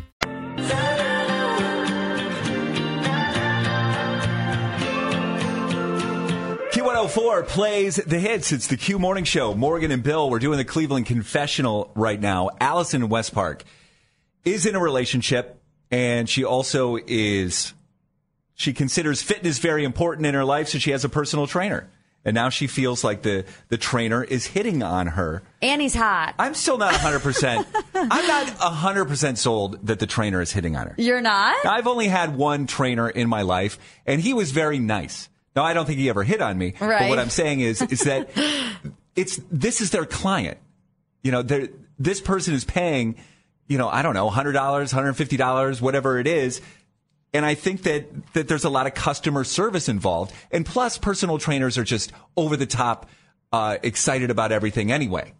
Q104 6.71 7.47
plays 7.47 7.97
the 7.97 8.19
hits. 8.19 8.51
It's 8.51 8.67
the 8.67 8.77
Q 8.77 8.97
Morning 8.97 9.23
Show. 9.23 9.53
Morgan 9.53 9.91
and 9.91 10.03
Bill, 10.03 10.29
we're 10.29 10.39
doing 10.39 10.57
the 10.57 10.65
Cleveland 10.65 11.05
Confessional 11.05 11.91
right 11.95 12.19
now. 12.19 12.49
Allison 12.59 13.03
in 13.03 13.09
West 13.09 13.33
Park 13.33 13.63
is 14.45 14.65
in 14.65 14.75
a 14.75 14.79
relationship, 14.79 15.61
and 15.91 16.29
she 16.29 16.43
also 16.43 16.97
is, 17.05 17.73
she 18.55 18.73
considers 18.73 19.21
fitness 19.21 19.59
very 19.59 19.83
important 19.83 20.25
in 20.25 20.33
her 20.33 20.45
life, 20.45 20.69
so 20.69 20.79
she 20.79 20.91
has 20.91 21.03
a 21.03 21.09
personal 21.09 21.47
trainer. 21.47 21.89
And 22.23 22.35
now 22.35 22.49
she 22.49 22.67
feels 22.67 23.03
like 23.03 23.23
the, 23.23 23.45
the 23.69 23.77
trainer 23.77 24.23
is 24.23 24.45
hitting 24.45 24.83
on 24.83 25.07
her. 25.07 25.41
And 25.61 25.81
he's 25.81 25.95
hot. 25.95 26.35
I'm 26.37 26.53
still 26.53 26.77
not 26.77 26.93
100%. 26.93 27.65
I'm 27.95 28.27
not 28.27 28.47
100% 28.47 29.37
sold 29.37 29.87
that 29.87 29.99
the 29.99 30.05
trainer 30.05 30.39
is 30.39 30.51
hitting 30.51 30.75
on 30.75 30.87
her. 30.87 30.95
You're 30.97 31.21
not? 31.21 31.65
I've 31.65 31.87
only 31.87 32.07
had 32.07 32.37
one 32.37 32.67
trainer 32.67 33.09
in 33.09 33.27
my 33.27 33.41
life, 33.41 33.79
and 34.05 34.21
he 34.21 34.33
was 34.33 34.51
very 34.51 34.77
nice. 34.77 35.29
Now, 35.55 35.63
I 35.63 35.73
don't 35.73 35.85
think 35.85 35.97
he 35.97 36.09
ever 36.09 36.23
hit 36.23 36.41
on 36.41 36.57
me. 36.57 36.75
Right. 36.79 36.99
But 36.99 37.09
what 37.09 37.19
I'm 37.19 37.29
saying 37.29 37.59
is, 37.61 37.81
is 37.81 38.01
that 38.01 38.29
it's, 39.15 39.39
this 39.51 39.81
is 39.81 39.89
their 39.89 40.05
client. 40.05 40.59
You 41.23 41.31
know, 41.31 41.43
this 41.99 42.21
person 42.21 42.53
is 42.53 42.63
paying, 42.63 43.15
you 43.67 43.77
know, 43.77 43.89
I 43.89 44.01
don't 44.01 44.13
know, 44.13 44.29
$100, 44.29 44.53
$150, 44.53 45.81
whatever 45.81 46.19
it 46.19 46.27
is. 46.27 46.61
And 47.33 47.45
I 47.45 47.55
think 47.55 47.83
that, 47.83 48.33
that 48.33 48.47
there's 48.47 48.65
a 48.65 48.69
lot 48.69 48.87
of 48.87 48.93
customer 48.93 49.43
service 49.43 49.87
involved. 49.87 50.33
And 50.51 50.65
plus, 50.65 50.97
personal 50.97 51.37
trainers 51.37 51.77
are 51.77 51.83
just 51.83 52.11
over 52.35 52.57
the 52.57 52.65
top, 52.65 53.09
uh, 53.53 53.77
excited 53.83 54.29
about 54.29 54.51
everything 54.51 54.91
anyway. 54.91 55.33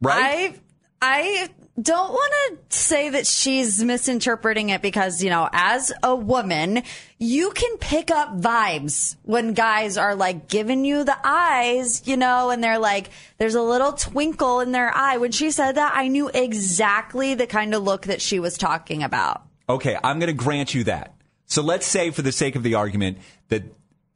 Right? 0.00 0.54
I 0.54 0.60
I 1.04 1.48
don't 1.80 2.12
want 2.12 2.32
to 2.70 2.76
say 2.76 3.10
that 3.10 3.26
she's 3.26 3.82
misinterpreting 3.82 4.68
it 4.68 4.82
because, 4.82 5.20
you 5.20 5.30
know, 5.30 5.48
as 5.52 5.92
a 6.04 6.14
woman, 6.14 6.84
you 7.18 7.50
can 7.50 7.76
pick 7.78 8.12
up 8.12 8.40
vibes 8.40 9.16
when 9.22 9.52
guys 9.52 9.96
are 9.96 10.14
like 10.14 10.48
giving 10.48 10.84
you 10.84 11.02
the 11.02 11.16
eyes, 11.24 12.06
you 12.06 12.16
know, 12.16 12.50
and 12.50 12.62
they're 12.62 12.78
like, 12.78 13.10
there's 13.38 13.56
a 13.56 13.62
little 13.62 13.94
twinkle 13.94 14.60
in 14.60 14.70
their 14.70 14.94
eye. 14.94 15.16
When 15.16 15.32
she 15.32 15.50
said 15.50 15.72
that, 15.72 15.92
I 15.96 16.06
knew 16.06 16.30
exactly 16.32 17.34
the 17.34 17.48
kind 17.48 17.74
of 17.74 17.82
look 17.82 18.06
that 18.06 18.22
she 18.22 18.38
was 18.38 18.56
talking 18.56 19.02
about. 19.02 19.42
Okay, 19.68 19.98
I'm 20.04 20.20
going 20.20 20.28
to 20.28 20.34
grant 20.34 20.72
you 20.72 20.84
that. 20.84 21.16
So 21.52 21.60
let's 21.60 21.86
say, 21.86 22.10
for 22.10 22.22
the 22.22 22.32
sake 22.32 22.56
of 22.56 22.62
the 22.62 22.76
argument, 22.76 23.18
that 23.48 23.62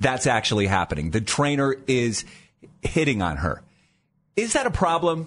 that's 0.00 0.26
actually 0.26 0.66
happening. 0.66 1.10
The 1.10 1.20
trainer 1.20 1.76
is 1.86 2.24
hitting 2.80 3.20
on 3.20 3.36
her. 3.36 3.62
Is 4.36 4.54
that 4.54 4.66
a 4.66 4.70
problem? 4.70 5.26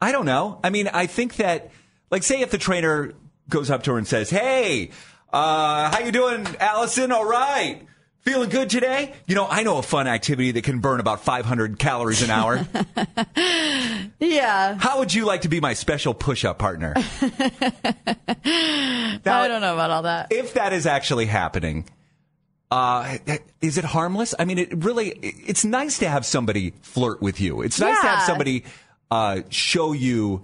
I 0.00 0.10
don't 0.10 0.24
know. 0.24 0.58
I 0.64 0.70
mean, 0.70 0.88
I 0.88 1.04
think 1.04 1.36
that, 1.36 1.70
like, 2.10 2.22
say 2.22 2.40
if 2.40 2.50
the 2.50 2.56
trainer 2.56 3.12
goes 3.50 3.70
up 3.70 3.82
to 3.82 3.92
her 3.92 3.98
and 3.98 4.06
says, 4.06 4.30
"Hey, 4.30 4.90
uh, 5.30 5.90
how 5.90 5.98
you 5.98 6.12
doing, 6.12 6.46
Allison? 6.60 7.12
All 7.12 7.26
right, 7.28 7.82
Feeling 8.28 8.50
good 8.50 8.68
today? 8.68 9.14
You 9.26 9.34
know, 9.34 9.46
I 9.48 9.62
know 9.62 9.78
a 9.78 9.82
fun 9.82 10.06
activity 10.06 10.50
that 10.50 10.62
can 10.62 10.80
burn 10.80 11.00
about 11.00 11.24
500 11.24 11.78
calories 11.78 12.20
an 12.20 12.28
hour. 12.28 12.68
yeah. 14.20 14.76
How 14.78 14.98
would 14.98 15.14
you 15.14 15.24
like 15.24 15.40
to 15.42 15.48
be 15.48 15.60
my 15.60 15.72
special 15.72 16.12
push 16.12 16.44
up 16.44 16.58
partner? 16.58 16.92
now, 16.94 17.02
I 18.44 19.48
don't 19.48 19.62
know 19.62 19.72
about 19.72 19.90
all 19.90 20.02
that. 20.02 20.26
If 20.30 20.52
that 20.54 20.74
is 20.74 20.84
actually 20.84 21.24
happening, 21.24 21.86
uh, 22.70 23.16
is 23.62 23.78
it 23.78 23.84
harmless? 23.86 24.34
I 24.38 24.44
mean, 24.44 24.58
it 24.58 24.84
really, 24.84 25.08
it's 25.08 25.64
nice 25.64 25.98
to 26.00 26.08
have 26.10 26.26
somebody 26.26 26.74
flirt 26.82 27.22
with 27.22 27.40
you. 27.40 27.62
It's 27.62 27.80
nice 27.80 27.98
to 27.98 28.06
have 28.08 28.22
somebody 28.24 28.64
uh, 29.10 29.40
show 29.48 29.92
you 29.94 30.42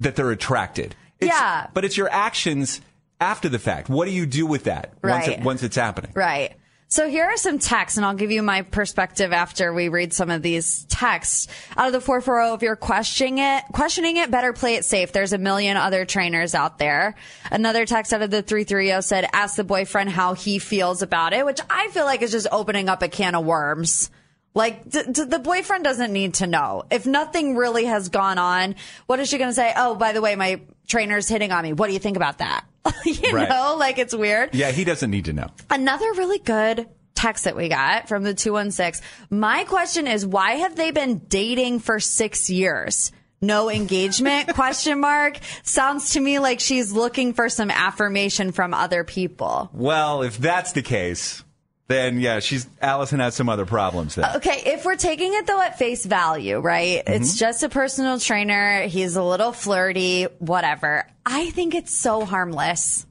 that 0.00 0.16
they're 0.16 0.32
attracted. 0.32 0.94
It's, 1.18 1.32
Yeah. 1.32 1.66
But 1.72 1.86
it's 1.86 1.96
your 1.96 2.10
actions 2.10 2.82
after 3.22 3.48
the 3.48 3.58
fact. 3.58 3.88
What 3.88 4.04
do 4.04 4.10
you 4.10 4.26
do 4.26 4.44
with 4.44 4.64
that 4.64 4.92
once, 5.02 5.28
Right. 5.28 5.38
it, 5.38 5.42
once 5.42 5.62
it's 5.62 5.76
happening? 5.76 6.10
Right. 6.14 6.52
So 6.88 7.08
here 7.08 7.24
are 7.24 7.36
some 7.36 7.58
texts, 7.58 7.96
and 7.96 8.06
I'll 8.06 8.14
give 8.14 8.30
you 8.30 8.42
my 8.42 8.62
perspective 8.62 9.32
after 9.32 9.72
we 9.72 9.88
read 9.88 10.12
some 10.12 10.30
of 10.30 10.42
these 10.42 10.84
texts. 10.84 11.48
Out 11.76 11.88
of 11.88 11.92
the 11.92 12.00
440, 12.00 12.54
if 12.54 12.62
you're 12.62 12.76
questioning 12.76 13.38
it, 13.38 13.64
questioning 13.72 14.16
it, 14.16 14.30
better 14.30 14.52
play 14.52 14.76
it 14.76 14.84
safe. 14.84 15.10
There's 15.10 15.32
a 15.32 15.38
million 15.38 15.76
other 15.76 16.04
trainers 16.04 16.54
out 16.54 16.78
there. 16.78 17.16
Another 17.50 17.84
text 17.84 18.12
out 18.12 18.22
of 18.22 18.30
the 18.30 18.42
330 18.42 19.02
said, 19.02 19.28
ask 19.32 19.56
the 19.56 19.64
boyfriend 19.64 20.10
how 20.10 20.34
he 20.34 20.60
feels 20.60 21.02
about 21.02 21.32
it, 21.32 21.44
which 21.44 21.60
I 21.68 21.88
feel 21.88 22.04
like 22.04 22.22
is 22.22 22.30
just 22.30 22.46
opening 22.52 22.88
up 22.88 23.02
a 23.02 23.08
can 23.08 23.34
of 23.34 23.44
worms. 23.44 24.10
Like, 24.54 24.88
d- 24.88 25.02
d- 25.10 25.24
the 25.24 25.40
boyfriend 25.40 25.82
doesn't 25.82 26.12
need 26.12 26.34
to 26.34 26.46
know. 26.46 26.84
If 26.92 27.06
nothing 27.06 27.56
really 27.56 27.86
has 27.86 28.08
gone 28.08 28.38
on, 28.38 28.76
what 29.06 29.18
is 29.18 29.28
she 29.28 29.38
going 29.38 29.50
to 29.50 29.54
say? 29.54 29.72
Oh, 29.76 29.96
by 29.96 30.12
the 30.12 30.20
way, 30.20 30.36
my 30.36 30.60
trainer's 30.86 31.28
hitting 31.28 31.50
on 31.50 31.64
me. 31.64 31.72
What 31.72 31.88
do 31.88 31.92
you 31.92 31.98
think 31.98 32.16
about 32.16 32.38
that? 32.38 32.64
you 33.04 33.32
Right. 33.32 33.48
know, 33.48 33.76
like 33.78 33.98
it's 33.98 34.14
weird. 34.14 34.54
Yeah, 34.54 34.70
he 34.70 34.84
doesn't 34.84 35.10
need 35.10 35.26
to 35.26 35.32
know. 35.32 35.48
Another 35.70 36.12
really 36.12 36.38
good 36.38 36.86
text 37.14 37.44
that 37.44 37.56
we 37.56 37.68
got 37.68 38.08
from 38.08 38.22
the 38.24 38.34
216. 38.34 39.04
My 39.30 39.64
question 39.64 40.06
is 40.06 40.26
why 40.26 40.52
have 40.52 40.76
they 40.76 40.90
been 40.90 41.18
dating 41.28 41.80
for 41.80 42.00
6 42.00 42.50
years? 42.50 43.12
No 43.40 43.70
engagement 43.70 44.48
question 44.54 45.00
mark 45.00 45.38
sounds 45.62 46.12
to 46.12 46.20
me 46.20 46.38
like 46.38 46.60
she's 46.60 46.92
looking 46.92 47.34
for 47.34 47.48
some 47.48 47.70
affirmation 47.70 48.52
from 48.52 48.74
other 48.74 49.04
people. 49.04 49.70
Well, 49.72 50.22
if 50.22 50.38
that's 50.38 50.72
the 50.72 50.82
case, 50.82 51.44
then 51.88 52.18
yeah, 52.20 52.40
she's 52.40 52.66
Allison 52.80 53.20
has 53.20 53.34
some 53.34 53.48
other 53.50 53.66
problems 53.66 54.14
there. 54.14 54.32
Okay, 54.36 54.62
if 54.66 54.86
we're 54.86 54.96
taking 54.96 55.34
it 55.34 55.46
though 55.46 55.60
at 55.60 55.78
face 55.78 56.06
value, 56.06 56.58
right? 56.58 57.02
It's 57.06 57.32
mm-hmm. 57.32 57.38
just 57.38 57.62
a 57.62 57.68
personal 57.68 58.18
trainer. 58.18 58.82
He's 58.82 59.16
a 59.16 59.22
little 59.22 59.52
flirty, 59.52 60.24
whatever. 60.38 61.06
I 61.26 61.50
think 61.50 61.74
it's 61.74 61.92
so 61.92 62.24
harmless. 62.24 63.06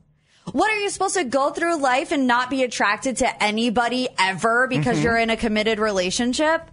What 0.51 0.69
are 0.71 0.75
you 0.79 0.89
supposed 0.89 1.15
to 1.15 1.23
go 1.23 1.51
through 1.51 1.77
life 1.81 2.11
and 2.11 2.27
not 2.27 2.49
be 2.49 2.63
attracted 2.63 3.17
to 3.17 3.43
anybody 3.43 4.09
ever 4.19 4.67
because 4.67 4.97
Mhm. 4.99 5.03
you're 5.03 5.17
in 5.17 5.29
a 5.29 5.37
committed 5.37 5.79
relationship? 5.79 6.69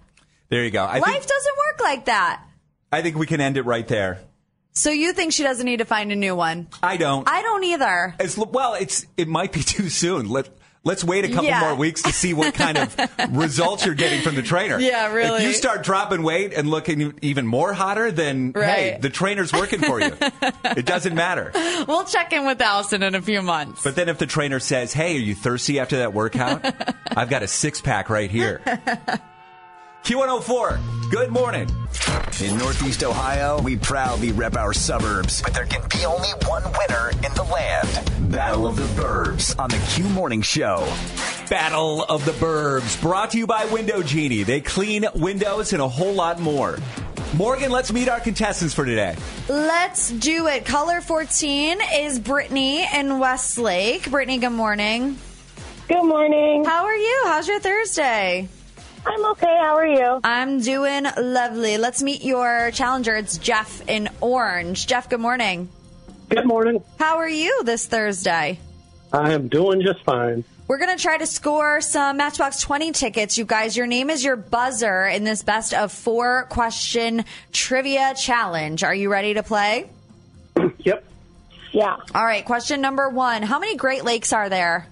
There 0.48 0.64
you 0.64 0.70
go. 0.70 0.84
I 0.84 0.98
life 0.98 1.12
think 1.12 1.26
doesn't 1.26 1.56
work 1.56 1.80
like 1.82 2.04
that. 2.06 2.42
I 2.92 3.02
think 3.02 3.16
we 3.16 3.26
can 3.26 3.40
end 3.40 3.56
it 3.56 3.62
right 3.62 3.86
there. 3.86 4.18
So 4.72 4.90
you 4.90 5.12
think 5.12 5.32
she 5.32 5.42
doesn't 5.44 5.64
need 5.64 5.78
to 5.78 5.84
find 5.84 6.10
a 6.12 6.16
new 6.16 6.34
one? 6.34 6.66
I 6.82 6.96
don't. 6.96 7.28
I 7.28 7.42
don't 7.42 7.62
either. 7.64 8.14
As 8.18 8.36
well, 8.36 8.74
it's 8.74 9.06
it 9.16 9.28
might 9.28 9.52
be 9.52 9.62
too 9.64 9.88
soon. 9.88 10.28
Let 10.28 10.48
let's 10.84 11.04
wait 11.04 11.24
a 11.24 11.28
couple 11.28 11.44
Yeah. 11.44 11.60
more 11.60 11.74
weeks 11.74 12.02
to 12.02 12.12
see 12.12 12.32
what 12.34 12.54
kind 12.54 12.78
of 12.78 12.96
results 13.30 13.84
you're 13.84 13.94
getting 13.94 14.22
from 14.22 14.34
the 14.34 14.42
trainer. 14.42 14.78
Yeah, 14.78 15.12
really. 15.12 15.38
If 15.38 15.42
you 15.48 15.52
start 15.52 15.82
dropping 15.84 16.22
weight 16.22 16.52
and 16.54 16.68
looking 16.70 17.14
even 17.22 17.46
more 17.46 17.72
hotter, 17.72 18.10
then 18.10 18.52
hey, 18.54 18.98
the 19.00 19.10
trainer's 19.10 19.52
working 19.52 19.80
for 19.80 20.00
you. 20.00 20.16
it 20.64 20.86
doesn't 20.86 21.14
matter. 21.14 21.50
We'll 21.86 22.04
check 22.04 22.32
in 22.32 22.46
with 22.46 22.60
Allison 22.60 23.02
in 23.02 23.14
a 23.14 23.22
few 23.22 23.42
months. 23.42 23.82
But 23.84 23.96
then 23.96 24.08
if 24.08 24.18
the 24.18 24.26
trainer 24.26 24.58
says, 24.58 24.92
"Hey, 24.92 25.16
are 25.16 25.20
you 25.20 25.34
thirsty 25.34 25.78
after 25.78 25.98
that 25.98 26.14
workout?" 26.14 26.64
I've 27.16 27.30
got 27.30 27.42
a 27.42 27.48
six 27.48 27.80
pack 27.80 28.08
right 28.10 28.30
here. 28.30 28.60
Q104. 30.04 31.10
Good 31.10 31.30
morning. 31.30 31.68
In 32.40 32.56
Northeast 32.56 33.04
Ohio, 33.04 33.60
we 33.60 33.76
proudly 33.76 34.32
rep 34.32 34.56
our 34.56 34.72
suburbs, 34.72 35.42
but 35.42 35.52
there 35.52 35.66
can 35.66 35.86
be 35.88 36.04
only 36.06 36.30
one 36.46 36.62
winner 36.64 37.10
in 37.10 37.34
the 37.34 37.42
land. 37.42 38.32
Battle 38.32 38.66
of 38.66 38.76
the 38.76 39.00
Burbs 39.00 39.58
on 39.58 39.68
the 39.68 39.78
Q 39.90 40.04
Morning 40.08 40.40
Show. 40.40 40.90
Battle 41.50 42.04
of 42.04 42.24
the 42.24 42.32
Burbs, 42.32 43.00
brought 43.02 43.32
to 43.32 43.38
you 43.38 43.46
by 43.46 43.66
Window 43.66 44.02
Genie. 44.02 44.42
They 44.42 44.60
clean 44.60 45.04
windows 45.14 45.72
and 45.72 45.82
a 45.82 45.88
whole 45.88 46.14
lot 46.14 46.40
more. 46.40 46.78
Morgan, 47.36 47.70
let's 47.70 47.92
meet 47.92 48.08
our 48.08 48.20
contestants 48.20 48.74
for 48.74 48.84
today. 48.84 49.16
Let's 49.48 50.10
do 50.10 50.46
it. 50.46 50.64
Color 50.64 51.00
14 51.02 51.78
is 51.94 52.18
Brittany 52.18 52.86
in 52.94 53.18
Westlake. 53.18 54.10
Brittany, 54.10 54.38
good 54.38 54.50
morning. 54.50 55.18
Good 55.88 56.04
morning. 56.04 56.64
How 56.64 56.84
are 56.84 56.96
you? 56.96 57.22
How's 57.24 57.46
your 57.46 57.60
Thursday? 57.60 58.48
I'm 59.06 59.24
okay. 59.32 59.58
How 59.60 59.76
are 59.76 59.86
you? 59.86 60.20
I'm 60.24 60.60
doing 60.60 61.04
lovely. 61.16 61.78
Let's 61.78 62.02
meet 62.02 62.22
your 62.22 62.70
challenger. 62.72 63.16
It's 63.16 63.38
Jeff 63.38 63.88
in 63.88 64.08
Orange. 64.20 64.86
Jeff, 64.86 65.08
good 65.08 65.20
morning. 65.20 65.68
Good 66.28 66.46
morning. 66.46 66.82
How 66.98 67.16
are 67.16 67.28
you 67.28 67.64
this 67.64 67.86
Thursday? 67.86 68.58
I 69.12 69.32
am 69.32 69.48
doing 69.48 69.82
just 69.82 70.04
fine. 70.04 70.44
We're 70.68 70.78
going 70.78 70.96
to 70.96 71.02
try 71.02 71.18
to 71.18 71.26
score 71.26 71.80
some 71.80 72.18
Matchbox 72.18 72.60
20 72.60 72.92
tickets. 72.92 73.36
You 73.36 73.44
guys, 73.44 73.76
your 73.76 73.88
name 73.88 74.08
is 74.08 74.22
your 74.22 74.36
buzzer 74.36 75.06
in 75.06 75.24
this 75.24 75.42
best 75.42 75.74
of 75.74 75.90
four 75.90 76.46
question 76.48 77.24
trivia 77.50 78.14
challenge. 78.14 78.84
Are 78.84 78.94
you 78.94 79.10
ready 79.10 79.34
to 79.34 79.42
play? 79.42 79.90
yep. 80.78 81.04
Yeah. 81.72 81.96
All 82.14 82.24
right. 82.24 82.44
Question 82.44 82.80
number 82.80 83.08
one 83.08 83.42
How 83.42 83.58
many 83.58 83.76
Great 83.76 84.04
Lakes 84.04 84.32
are 84.32 84.48
there? 84.48 84.86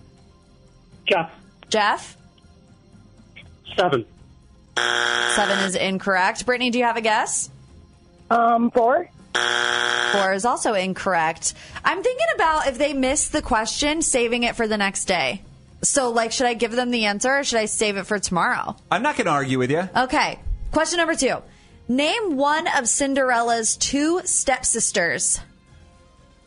Jeff. 1.06 1.30
Jeff? 1.68 2.17
Seven. 3.76 4.04
Seven 4.76 5.58
is 5.60 5.74
incorrect. 5.74 6.46
Brittany, 6.46 6.70
do 6.70 6.78
you 6.78 6.84
have 6.84 6.96
a 6.96 7.00
guess? 7.00 7.50
Um, 8.30 8.70
four. 8.70 9.08
Four 10.12 10.32
is 10.32 10.44
also 10.44 10.74
incorrect. 10.74 11.54
I'm 11.84 12.02
thinking 12.02 12.26
about 12.34 12.66
if 12.66 12.78
they 12.78 12.92
miss 12.92 13.28
the 13.28 13.42
question, 13.42 14.02
saving 14.02 14.42
it 14.42 14.56
for 14.56 14.66
the 14.66 14.76
next 14.76 15.04
day. 15.04 15.42
So, 15.82 16.10
like, 16.10 16.32
should 16.32 16.46
I 16.46 16.54
give 16.54 16.72
them 16.72 16.90
the 16.90 17.04
answer 17.04 17.38
or 17.38 17.44
should 17.44 17.58
I 17.60 17.66
save 17.66 17.96
it 17.96 18.04
for 18.04 18.18
tomorrow? 18.18 18.74
I'm 18.90 19.02
not 19.02 19.16
going 19.16 19.26
to 19.26 19.32
argue 19.32 19.58
with 19.58 19.70
you. 19.70 19.88
Okay. 19.96 20.38
Question 20.72 20.96
number 20.98 21.14
two. 21.14 21.36
Name 21.88 22.36
one 22.36 22.66
of 22.66 22.88
Cinderella's 22.88 23.76
two 23.76 24.20
stepsisters. 24.24 25.40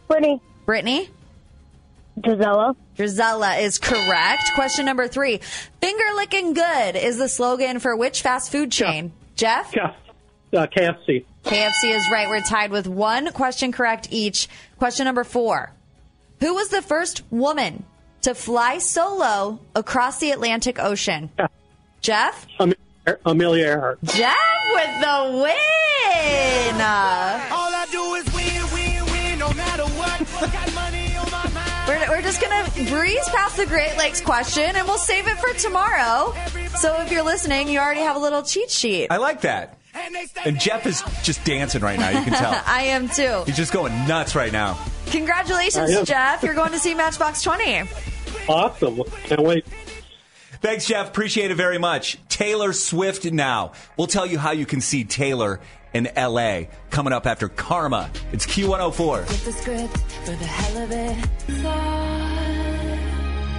Brittany. 0.08 0.42
Brittany? 0.66 1.10
Gisella. 2.20 2.76
Drizella 3.02 3.60
is 3.60 3.80
correct. 3.80 4.52
Question 4.54 4.86
number 4.86 5.08
three. 5.08 5.38
Finger 5.82 6.04
licking 6.16 6.54
good 6.54 6.96
is 6.96 7.18
the 7.18 7.28
slogan 7.28 7.80
for 7.80 7.96
which 7.96 8.22
fast 8.22 8.52
food 8.52 8.72
chain? 8.72 9.12
Jeff? 9.36 9.74
Jeff. 9.74 9.96
Uh, 10.54 10.68
KFC. 10.68 11.26
KFC 11.44 11.96
is 11.96 12.08
right. 12.12 12.30
We're 12.30 12.42
tied 12.42 12.70
with 12.70 12.86
one 12.86 13.32
question 13.32 13.72
correct 13.72 14.10
each. 14.12 14.48
Question 14.78 15.06
number 15.06 15.24
four. 15.24 15.72
Who 16.42 16.54
was 16.54 16.70
the 16.70 16.84
first 16.84 17.24
woman 17.32 17.86
to 18.22 18.36
fly 18.36 18.78
solo 18.78 19.60
across 19.74 20.20
the 20.20 20.30
Atlantic 20.30 20.78
Ocean? 20.78 21.32
Jeff? 22.02 22.46
Am- 22.60 22.74
Amelia 23.26 23.66
Earhart. 23.66 24.00
Jeff 24.04 24.36
with 24.74 25.02
the 25.02 25.42
win! 25.44 26.76
All 26.76 27.74
I 27.74 27.88
do 27.92 28.14
is 28.16 28.31
We're, 31.92 32.10
we're 32.10 32.22
just 32.22 32.40
going 32.40 32.66
to 32.66 32.72
breeze 32.90 33.28
past 33.30 33.58
the 33.58 33.66
Great 33.66 33.98
Lakes 33.98 34.22
question 34.22 34.64
and 34.64 34.88
we'll 34.88 34.98
save 34.98 35.28
it 35.28 35.38
for 35.40 35.52
tomorrow. 35.60 36.34
So 36.78 37.02
if 37.02 37.12
you're 37.12 37.24
listening, 37.24 37.68
you 37.68 37.80
already 37.80 38.00
have 38.00 38.16
a 38.16 38.20
little 38.20 38.42
cheat 38.44 38.72
sheet. 38.72 39.08
I 39.10 39.18
like 39.18 39.42
that. 39.42 39.78
And 40.46 40.58
Jeff 40.58 40.86
is 40.86 41.04
just 41.22 41.44
dancing 41.44 41.82
right 41.82 42.00
now. 42.00 42.10
You 42.12 42.24
can 42.24 42.32
tell. 42.32 42.62
I 42.66 42.84
am 42.84 43.10
too. 43.10 43.44
He's 43.46 43.58
just 43.58 43.74
going 43.74 43.92
nuts 44.08 44.36
right 44.36 44.54
now. 44.54 44.82
Congratulations, 45.08 46.08
Jeff. 46.08 46.44
You're 46.44 46.54
going 46.54 46.72
to 46.72 46.80
see 46.80 46.96
Matchbox 46.96 47.42
20. 47.44 47.84
Awesome. 48.48 49.04
Can't 49.26 49.42
wait. 49.42 49.66
Thanks, 50.62 50.88
Jeff. 50.88 51.10
Appreciate 51.10 51.52
it 51.52 51.56
very 51.56 51.78
much. 51.78 52.18
Taylor 52.30 52.72
Swift 52.72 53.30
now. 53.30 53.74
We'll 53.98 54.08
tell 54.08 54.26
you 54.26 54.40
how 54.40 54.52
you 54.52 54.66
can 54.66 54.80
see 54.80 55.04
Taylor 55.04 55.60
in 55.94 56.10
LA 56.16 56.64
coming 56.90 57.14
up 57.14 57.26
after 57.28 57.50
Karma. 57.50 58.10
It's 58.32 58.46
Q104. 58.46 59.26
the 59.46 59.52
script 59.52 59.98
for 60.26 60.32
the 60.32 60.46
hell 60.46 60.84
of 60.84 60.92
it. 60.92 61.18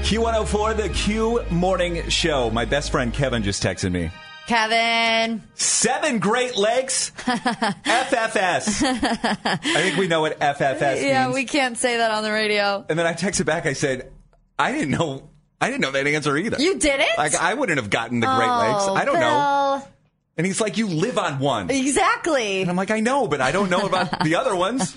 Q104, 0.04 0.76
the 0.76 0.88
Q 0.90 1.42
Morning 1.50 2.08
Show. 2.08 2.50
My 2.50 2.64
best 2.64 2.90
friend 2.90 3.12
Kevin 3.14 3.42
just 3.42 3.62
texted 3.62 3.92
me. 3.92 4.10
Kevin. 4.46 5.42
Seven 5.54 6.18
Great 6.18 6.56
Lakes 6.56 7.12
FFS. 7.18 8.82
I 8.82 9.56
think 9.56 9.96
we 9.96 10.08
know 10.08 10.20
what 10.20 10.38
FFS 10.40 10.96
is. 10.96 11.04
Yeah, 11.04 11.24
means. 11.26 11.34
we 11.36 11.44
can't 11.44 11.78
say 11.78 11.98
that 11.98 12.10
on 12.10 12.24
the 12.24 12.32
radio. 12.32 12.84
and 12.88 12.98
then 12.98 13.06
I 13.06 13.12
texted 13.14 13.46
back. 13.46 13.66
I 13.66 13.72
said, 13.74 14.12
I 14.58 14.72
didn't 14.72 14.90
know. 14.90 15.30
I 15.60 15.68
didn't 15.70 15.82
know 15.82 15.92
that 15.92 16.08
answer 16.08 16.36
either. 16.36 16.60
You 16.60 16.76
didn't? 16.76 17.16
Like 17.16 17.36
I 17.36 17.54
wouldn't 17.54 17.78
have 17.78 17.88
gotten 17.88 18.18
the 18.18 18.26
Great 18.26 18.50
Lakes. 18.50 18.82
Oh, 18.88 18.94
I 18.96 19.04
don't 19.04 19.20
know. 19.20 19.61
And 20.42 20.46
he's 20.48 20.60
like, 20.60 20.76
you 20.76 20.88
live 20.88 21.18
on 21.18 21.38
one. 21.38 21.70
Exactly. 21.70 22.62
And 22.62 22.68
I'm 22.68 22.74
like, 22.74 22.90
I 22.90 22.98
know, 22.98 23.28
but 23.28 23.40
I 23.40 23.52
don't 23.52 23.70
know 23.70 23.86
about 23.86 24.24
the 24.24 24.34
other 24.34 24.56
ones. 24.56 24.92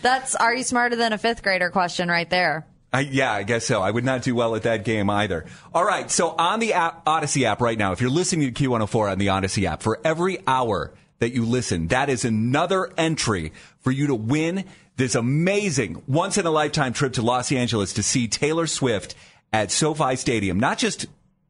That's 0.00 0.36
are 0.36 0.54
you 0.54 0.62
smarter 0.62 0.94
than 0.94 1.12
a 1.12 1.18
fifth 1.18 1.42
grader 1.42 1.70
question 1.70 2.08
right 2.08 2.30
there. 2.30 2.64
I, 2.92 3.00
yeah, 3.00 3.32
I 3.32 3.42
guess 3.42 3.64
so. 3.64 3.82
I 3.82 3.90
would 3.90 4.04
not 4.04 4.22
do 4.22 4.32
well 4.36 4.54
at 4.54 4.62
that 4.62 4.84
game 4.84 5.10
either. 5.10 5.46
All 5.74 5.84
right. 5.84 6.08
So 6.08 6.28
on 6.38 6.60
the 6.60 6.74
app, 6.74 7.04
Audacy 7.04 7.42
app 7.42 7.60
right 7.60 7.76
now, 7.76 7.90
if 7.90 8.00
you're 8.00 8.10
listening 8.10 8.54
to 8.54 8.62
Q104 8.62 9.10
on 9.10 9.18
the 9.18 9.26
Audacy 9.26 9.64
app, 9.64 9.82
for 9.82 9.98
every 10.04 10.38
hour 10.46 10.92
that 11.18 11.34
you 11.34 11.44
listen, 11.46 11.88
that 11.88 12.08
is 12.08 12.24
another 12.24 12.92
entry 12.96 13.52
for 13.80 13.90
you 13.90 14.06
to 14.06 14.14
win 14.14 14.66
this 14.94 15.16
amazing 15.16 16.00
once 16.06 16.38
in 16.38 16.46
a 16.46 16.50
lifetime 16.52 16.92
trip 16.92 17.14
to 17.14 17.22
Los 17.22 17.50
Angeles 17.50 17.94
to 17.94 18.04
see 18.04 18.28
Taylor 18.28 18.68
Swift 18.68 19.16
at 19.52 19.72
SoFi 19.72 20.14
Stadium. 20.14 20.60
Not 20.60 20.78
just 20.78 21.06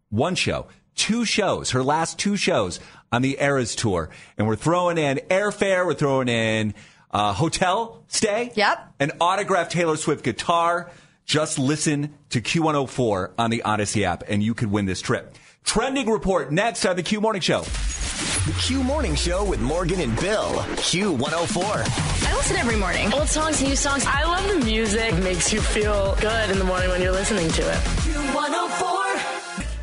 one 0.09 0.37
show, 0.37 0.68
two 0.94 1.24
shows, 1.26 1.70
her 1.72 1.83
last 1.83 2.18
two 2.18 2.37
shows 2.37 2.80
on 3.12 3.22
the 3.22 3.36
Eras 3.40 3.74
tour. 3.74 4.10
And 4.38 4.46
we're 4.46 4.56
throwing 4.56 4.98
in 4.98 5.20
airfare, 5.28 5.84
we're 5.86 5.94
throwing 5.94 6.28
in 6.28 6.74
uh, 7.10 7.32
hotel 7.32 8.04
stay. 8.08 8.52
Yep. 8.54 8.94
An 9.00 9.12
autographed 9.20 9.72
Taylor 9.72 9.96
Swift 9.96 10.24
guitar. 10.24 10.90
Just 11.26 11.58
listen 11.58 12.14
to 12.30 12.40
Q104 12.40 13.32
on 13.38 13.50
the 13.50 13.62
Audacy 13.64 14.02
app 14.02 14.24
and 14.28 14.42
you 14.42 14.54
could 14.54 14.70
win 14.70 14.86
this 14.86 15.00
trip. 15.00 15.36
Trending 15.64 16.10
report 16.10 16.50
next 16.50 16.84
on 16.86 16.96
the 16.96 17.02
Q 17.02 17.20
Morning 17.20 17.42
Show. 17.42 17.60
The 17.60 18.56
Q 18.58 18.82
Morning 18.82 19.14
Show 19.14 19.44
with 19.44 19.60
Morgan 19.60 20.00
and 20.00 20.18
Bill. 20.18 20.54
Q104. 20.76 22.26
I 22.26 22.36
listen 22.36 22.56
every 22.56 22.76
morning. 22.76 23.12
Old 23.12 23.28
songs, 23.28 23.62
new 23.62 23.76
songs. 23.76 24.04
I 24.06 24.24
love 24.24 24.48
the 24.48 24.64
music. 24.64 25.12
It 25.12 25.22
makes 25.22 25.52
you 25.52 25.60
feel 25.60 26.16
good 26.20 26.50
in 26.50 26.58
the 26.58 26.64
morning 26.64 26.88
when 26.88 27.02
you're 27.02 27.12
listening 27.12 27.48
to 27.50 27.62
it. 27.62 27.99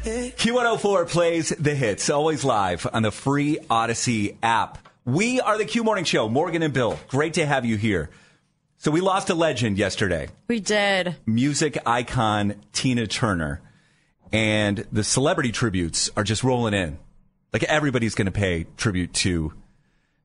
Q104. 0.08 0.36
Q104 0.36 1.10
plays 1.10 1.50
the 1.50 1.76
hits, 1.76 2.10
always 2.10 2.46
live 2.46 2.88
on 2.94 3.04
the 3.04 3.12
free 3.12 3.58
Audacy 3.70 4.38
app. 4.42 4.78
We 5.04 5.42
are 5.42 5.58
the 5.58 5.66
Q 5.66 5.84
Morning 5.84 6.06
Show, 6.06 6.30
Morgan 6.30 6.64
and 6.64 6.74
Bill. 6.74 6.98
Great 7.10 7.34
to 7.34 7.46
have 7.46 7.66
you 7.66 7.76
here. 7.76 8.10
So 8.78 8.90
we 8.92 9.02
lost 9.02 9.30
a 9.30 9.36
legend 9.36 9.78
yesterday. 9.78 10.30
We 10.48 10.60
did. 10.62 11.18
Music 11.26 11.78
icon 11.86 12.56
Tina 12.72 13.08
Turner. 13.08 13.62
And 14.32 14.86
the 14.92 15.04
celebrity 15.04 15.52
tributes 15.52 16.10
are 16.16 16.24
just 16.24 16.44
rolling 16.44 16.74
in. 16.74 17.00
Like 17.52 17.64
everybody's 17.64 18.16
going 18.16 18.28
to 18.28 18.32
pay 18.32 18.66
tribute 18.78 19.14
to 19.16 19.54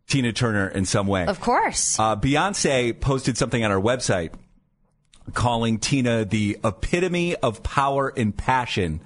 Tina 0.06 0.32
Turner 0.32 0.68
in 0.68 0.84
some 0.84 1.06
way. 1.06 1.26
Of 1.26 1.40
course. 1.40 1.98
Uh, 1.98 2.16
Beyonce 2.16 2.98
posted 3.00 3.36
something 3.36 3.64
on 3.64 3.70
our 3.70 3.80
website 3.80 4.32
calling 5.34 5.78
Tina 5.78 6.24
the 6.24 6.58
epitome 6.64 7.34
of 7.36 7.62
power 7.62 8.12
and 8.16 8.36
passion 8.36 9.00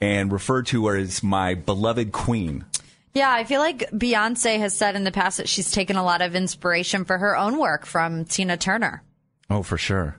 and 0.00 0.32
referred 0.32 0.66
to 0.66 0.86
her 0.86 0.96
as 0.96 1.22
my 1.22 1.54
beloved 1.54 2.12
queen. 2.12 2.64
Yeah, 3.12 3.30
I 3.30 3.44
feel 3.44 3.60
like 3.60 3.90
Beyonce 3.90 4.58
has 4.58 4.76
said 4.76 4.94
in 4.94 5.04
the 5.04 5.10
past 5.10 5.38
that 5.38 5.48
she's 5.48 5.70
taken 5.70 5.96
a 5.96 6.04
lot 6.04 6.22
of 6.22 6.36
inspiration 6.36 7.04
for 7.04 7.18
her 7.18 7.36
own 7.36 7.58
work 7.58 7.84
from 7.84 8.24
Tina 8.24 8.56
Turner. 8.56 9.02
Oh, 9.48 9.62
for 9.62 9.76
sure. 9.76 10.16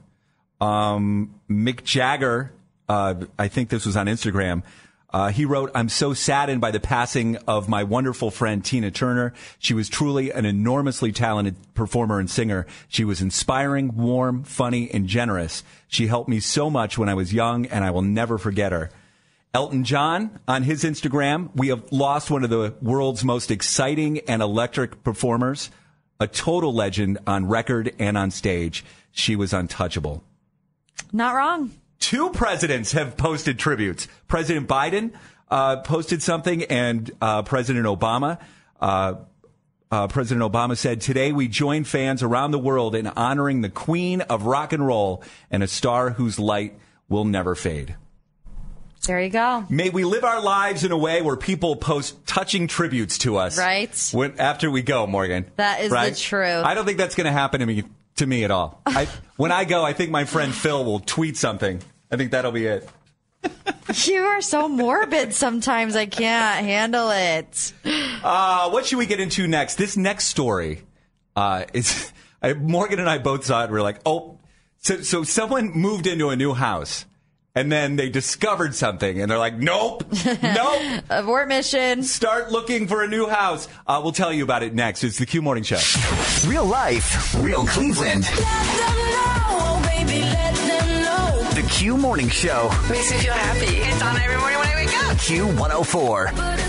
Um, 0.60 1.36
Mick 1.50 1.84
Jagger, 1.84 2.52
uh, 2.89 3.15
I 3.39 3.48
think 3.48 3.70
this 3.70 3.86
was 3.86 3.96
on 3.96 4.08
Instagram. 4.08 4.63
Uh, 5.13 5.30
he 5.30 5.44
wrote, 5.46 5.72
I'm 5.76 5.89
so 5.89 6.13
saddened 6.13 6.62
by 6.62 6.72
the 6.72 6.80
passing 6.80 7.38
of 7.48 7.67
my 7.67 7.84
wonderful 7.84 8.32
friend 8.32 8.63
Tina 8.63 8.91
Turner. 8.91 9.34
She 9.60 9.74
was 9.74 9.89
truly 9.89 10.32
an 10.32 10.46
enormously 10.46 11.12
talented 11.12 11.56
performer 11.74 12.20
and 12.20 12.30
singer. 12.30 12.65
She 12.88 13.04
was 13.04 13.22
inspiring, 13.22 13.96
warm, 13.96 14.44
funny, 14.44 14.89
and 14.91 15.08
generous. 15.08 15.63
She 15.88 16.08
helped 16.08 16.30
me 16.30 16.39
so 16.39 16.70
much 16.70 16.98
when 16.98 17.10
I 17.10 17.13
was 17.13 17.34
young, 17.34 17.65
and 17.65 17.84
I 17.84 17.91
will 17.91 18.04
never 18.04 18.38
forget 18.38 18.72
her. 18.72 18.89
Elton 19.54 19.84
John 19.84 20.40
on 20.48 20.64
his 20.64 20.84
Instagram, 20.84 21.50
we 21.56 21.68
have 21.68 21.92
lost 21.92 22.32
one 22.32 22.44
of 22.46 22.50
the 22.50 22.74
world's 22.82 23.26
most 23.26 23.52
exciting 23.52 24.20
and 24.20 24.42
electric 24.42 25.04
performers, 25.04 25.70
a 26.22 26.28
total 26.28 26.74
legend 26.74 27.18
on 27.28 27.48
record 27.48 27.94
and 28.00 28.18
on 28.18 28.32
stage. 28.32 28.86
She 29.12 29.36
was 29.36 29.52
untouchable. 29.52 30.24
Not 31.12 31.36
wrong. 31.36 31.72
Two 32.00 32.30
presidents 32.30 32.94
have 32.94 33.18
posted 33.18 33.60
tributes. 33.60 34.08
President 34.28 34.70
Biden 34.70 35.12
uh, 35.50 35.82
posted 35.82 36.24
something, 36.24 36.64
and 36.64 37.12
uh, 37.22 37.44
President 37.44 37.86
Obama. 37.86 38.40
Uh, 38.80 39.16
uh, 39.92 40.08
President 40.08 40.50
Obama 40.50 40.78
said, 40.78 41.02
Today 41.02 41.34
we 41.34 41.50
join 41.50 41.84
fans 41.84 42.24
around 42.24 42.52
the 42.52 42.60
world 42.60 42.96
in 42.96 43.08
honoring 43.08 43.60
the 43.60 43.70
queen 43.70 44.22
of 44.22 44.46
rock 44.46 44.72
and 44.72 44.88
roll 44.88 45.22
and 45.52 45.62
a 45.62 45.68
star 45.68 46.12
whose 46.12 46.40
light 46.40 46.80
will 47.10 47.26
never 47.26 47.54
fade. 47.54 47.98
There 49.06 49.22
you 49.22 49.30
go. 49.30 49.66
May 49.70 49.90
we 49.90 50.04
live 50.04 50.24
our 50.24 50.42
lives 50.42 50.84
in 50.84 50.92
a 50.92 50.98
way 50.98 51.22
where 51.22 51.36
people 51.36 51.76
post 51.76 52.26
touching 52.28 52.68
tributes 52.68 53.18
to 53.20 53.38
us. 53.38 53.58
Right. 53.58 54.10
When, 54.14 54.40
after 54.40 54.70
we 54.70 54.84
go, 54.84 55.08
Morgan. 55.08 55.50
That 55.56 55.82
is 55.82 55.92
the 55.92 56.16
truth. 56.20 56.64
I 56.66 56.74
don't 56.76 56.86
think 56.86 56.98
that's 56.98 57.16
going 57.16 57.26
to 57.26 57.32
happen 57.32 57.62
to 57.62 57.66
me 57.66 57.84
to 58.18 58.26
me 58.26 58.44
at 58.44 58.52
all. 58.52 58.82
I, 58.86 59.08
when 59.38 59.52
I 59.52 59.66
go, 59.66 59.84
I 59.84 59.94
think 59.94 60.12
my 60.12 60.26
friend 60.26 60.54
Phil 60.54 60.86
will 60.86 61.00
tweet 61.00 61.38
something. 61.38 61.82
I 62.12 62.18
think 62.18 62.32
that'll 62.32 62.52
be 62.52 62.68
it. 62.68 62.88
You 64.06 64.22
are 64.22 64.42
so 64.42 64.70
morbid 64.70 65.34
sometimes. 65.34 65.96
I 65.96 66.06
can't 66.06 66.64
handle 66.64 67.10
it. 67.10 67.74
Uh, 68.24 68.70
what 68.70 68.86
should 68.86 69.00
we 69.00 69.08
get 69.08 69.20
into 69.20 69.48
next? 69.48 69.76
This 69.76 69.98
next 69.98 70.26
story 70.26 70.84
uh, 71.36 71.66
is 71.74 72.12
I, 72.42 72.54
Morgan 72.54 73.00
and 73.00 73.10
I 73.10 73.18
both 73.18 73.46
saw 73.46 73.64
it. 73.64 73.72
We're 73.72 73.82
like, 73.82 74.00
oh, 74.06 74.38
so 74.78 75.02
so 75.02 75.24
someone 75.24 75.72
moved 75.72 76.08
into 76.08 76.30
a 76.30 76.36
new 76.36 76.54
house. 76.54 77.06
And 77.54 77.70
then 77.70 77.98
they 77.98 78.10
discovered 78.10 78.74
something, 78.76 79.22
and 79.22 79.30
they're 79.30 79.38
like, 79.38 79.58
"Nope, 79.58 80.06
nope." 80.42 81.04
Abort 81.10 81.50
mission. 81.50 82.02
Start 82.04 82.50
looking 82.50 82.88
for 82.88 83.04
a 83.04 83.10
new 83.10 83.28
house. 83.28 83.68
Uh, 83.86 84.00
we'll 84.02 84.14
tell 84.14 84.32
you 84.32 84.46
about 84.46 84.64
it 84.64 84.74
next. 84.74 85.04
It's 85.04 85.18
the 85.18 85.26
Q 85.26 85.42
Morning 85.42 85.64
Show. 85.64 85.80
Real 86.48 86.64
life, 86.66 87.36
real 87.44 87.66
Cleveland. 87.66 88.24
The 91.54 91.68
Q 91.70 91.98
Morning 91.98 92.30
Show. 92.30 92.70
Makes 92.90 93.12
me 93.12 93.18
feel 93.18 93.34
happy. 93.34 93.76
It's 93.76 94.02
on 94.02 94.16
every 94.16 94.38
morning 94.38 94.58
when 94.58 94.68
I 94.70 94.76
wake 94.76 94.98
up. 95.04 95.18
Q104. 95.18 96.62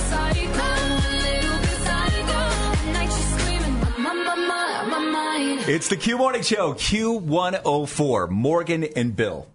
It's 5.68 5.87
the 5.88 5.97
Q 5.97 6.18
Morning 6.18 6.42
Show, 6.42 6.75
Q104, 6.75 8.31
Morgan 8.31 8.83
and 8.97 9.14
Bill. 9.14 9.47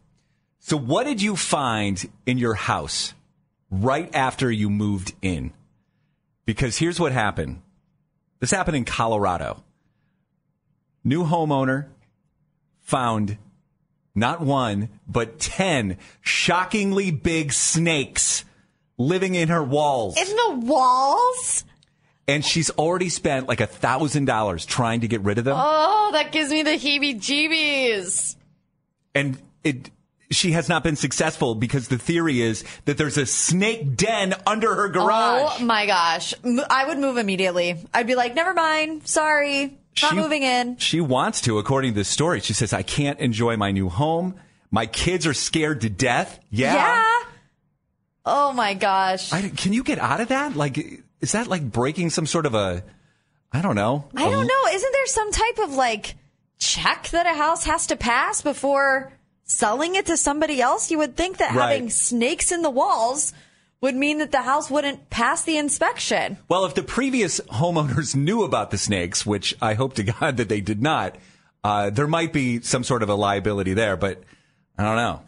So, 0.67 0.75
what 0.75 1.05
did 1.05 1.21
you 1.21 1.37
find 1.37 2.05
in 2.25 2.37
your 2.37 2.53
house 2.53 3.13
right 3.71 4.13
after 4.13 4.51
you 4.51 4.69
moved 4.69 5.13
in? 5.21 5.53
Because 6.45 6.77
here's 6.77 6.99
what 6.99 7.13
happened 7.13 7.61
this 8.41 8.51
happened 8.51 8.75
in 8.75 8.83
Colorado. 8.83 9.63
New 11.05 11.23
homeowner 11.23 11.85
found 12.81 13.37
not 14.13 14.41
one, 14.41 14.89
but 15.07 15.39
10 15.39 15.97
shockingly 16.19 17.11
big 17.11 17.53
snakes 17.53 18.43
living 18.97 19.35
in 19.35 19.47
her 19.47 19.63
walls. 19.63 20.17
In 20.17 20.35
the 20.35 20.65
walls? 20.65 21.63
And 22.27 22.43
she's 22.43 22.71
already 22.71 23.07
spent 23.07 23.47
like 23.47 23.61
a 23.61 23.67
thousand 23.67 24.25
dollars 24.25 24.65
trying 24.65 24.99
to 24.99 25.07
get 25.07 25.21
rid 25.21 25.37
of 25.37 25.45
them. 25.45 25.55
Oh, 25.57 26.09
that 26.11 26.33
gives 26.33 26.51
me 26.51 26.63
the 26.63 26.71
heebie 26.71 27.21
jeebies. 27.21 28.35
And 29.15 29.37
it, 29.63 29.91
she 30.29 30.51
has 30.51 30.67
not 30.67 30.83
been 30.83 30.95
successful 30.95 31.55
because 31.55 31.87
the 31.87 31.97
theory 31.97 32.41
is 32.41 32.63
that 32.85 32.97
there's 32.97 33.17
a 33.17 33.25
snake 33.25 33.95
den 33.95 34.33
under 34.45 34.73
her 34.75 34.87
oh 34.87 34.91
garage. 34.91 35.57
Oh 35.59 35.63
my 35.65 35.85
gosh. 35.85 36.33
I 36.69 36.85
would 36.87 36.99
move 36.99 37.17
immediately. 37.17 37.77
I'd 37.93 38.07
be 38.07 38.15
like, 38.15 38.35
never 38.35 38.53
mind. 38.53 39.07
Sorry. 39.07 39.77
Not 40.01 40.11
She- 40.11 40.15
moving 40.15 40.43
in. 40.43 40.77
She 40.77 41.01
wants 41.01 41.41
to, 41.41 41.57
according 41.59 41.93
to 41.93 41.95
this 41.95 42.09
story. 42.09 42.41
She 42.41 42.53
says, 42.53 42.73
I 42.73 42.83
can't 42.83 43.19
enjoy 43.19 43.57
my 43.57 43.71
new 43.71 43.89
home. 43.89 44.35
My 44.69 44.85
kids 44.85 45.25
are 45.25 45.33
scared 45.33 45.81
to 45.81 45.89
death. 45.89 46.39
Yeah. 46.49 46.73
Yeah. 46.73 47.19
Oh 48.25 48.51
my 48.51 48.73
gosh. 48.73 49.31
I, 49.31 49.47
can 49.49 49.71
you 49.71 49.83
get 49.83 49.99
out 49.99 50.19
of 50.19 50.27
that? 50.27 50.55
Like, 50.55 50.77
is 51.21 51.31
that 51.31 51.47
like 51.47 51.63
breaking 51.63 52.09
some 52.09 52.25
sort 52.25 52.45
of 52.45 52.53
a, 52.53 52.83
I 53.53 53.61
don't 53.61 53.75
know. 53.75 54.09
I 54.13 54.29
don't 54.29 54.45
know. 54.45 54.61
Isn't 54.71 54.91
there 54.91 55.05
some 55.05 55.31
type 55.31 55.59
of 55.59 55.73
like 55.73 56.15
check 56.59 57.07
that 57.11 57.25
a 57.25 57.33
house 57.33 57.63
has 57.65 57.87
to 57.87 57.95
pass 57.95 58.41
before 58.41 59.13
selling 59.47 59.95
it 59.95 60.05
to 60.05 60.17
somebody 60.17 60.61
else? 60.61 60.91
You 60.91 60.99
would 60.99 61.15
think 61.17 61.37
that 61.37 61.55
Right. 61.55 61.71
having 61.73 61.89
snakes 61.89 62.51
in 62.51 62.61
the 62.61 62.69
walls 62.69 63.33
would 63.81 63.95
mean 63.95 64.19
that 64.19 64.31
the 64.31 64.41
house 64.41 64.69
wouldn't 64.69 65.09
pass 65.09 65.43
the 65.43 65.57
inspection. 65.57 66.37
Well, 66.49 66.65
if 66.65 66.73
the 66.75 66.83
previous 66.83 67.39
homeowners 67.41 68.15
knew 68.27 68.43
about 68.43 68.71
the 68.71 68.77
snakes, 68.77 69.25
which 69.25 69.55
I 69.61 69.73
hope 69.73 69.93
to 69.95 70.03
God 70.19 70.37
that 70.37 70.49
they 70.49 70.61
did 70.61 70.81
not, 70.81 71.15
uh, 71.63 71.89
there 71.89 72.07
might 72.07 72.33
be 72.33 72.61
some 72.61 72.83
sort 72.83 73.03
of 73.03 73.09
a 73.09 73.15
liability 73.15 73.73
there, 73.73 73.97
but 73.97 74.21
I 74.77 74.83
don't 74.83 74.95
know. 74.95 75.21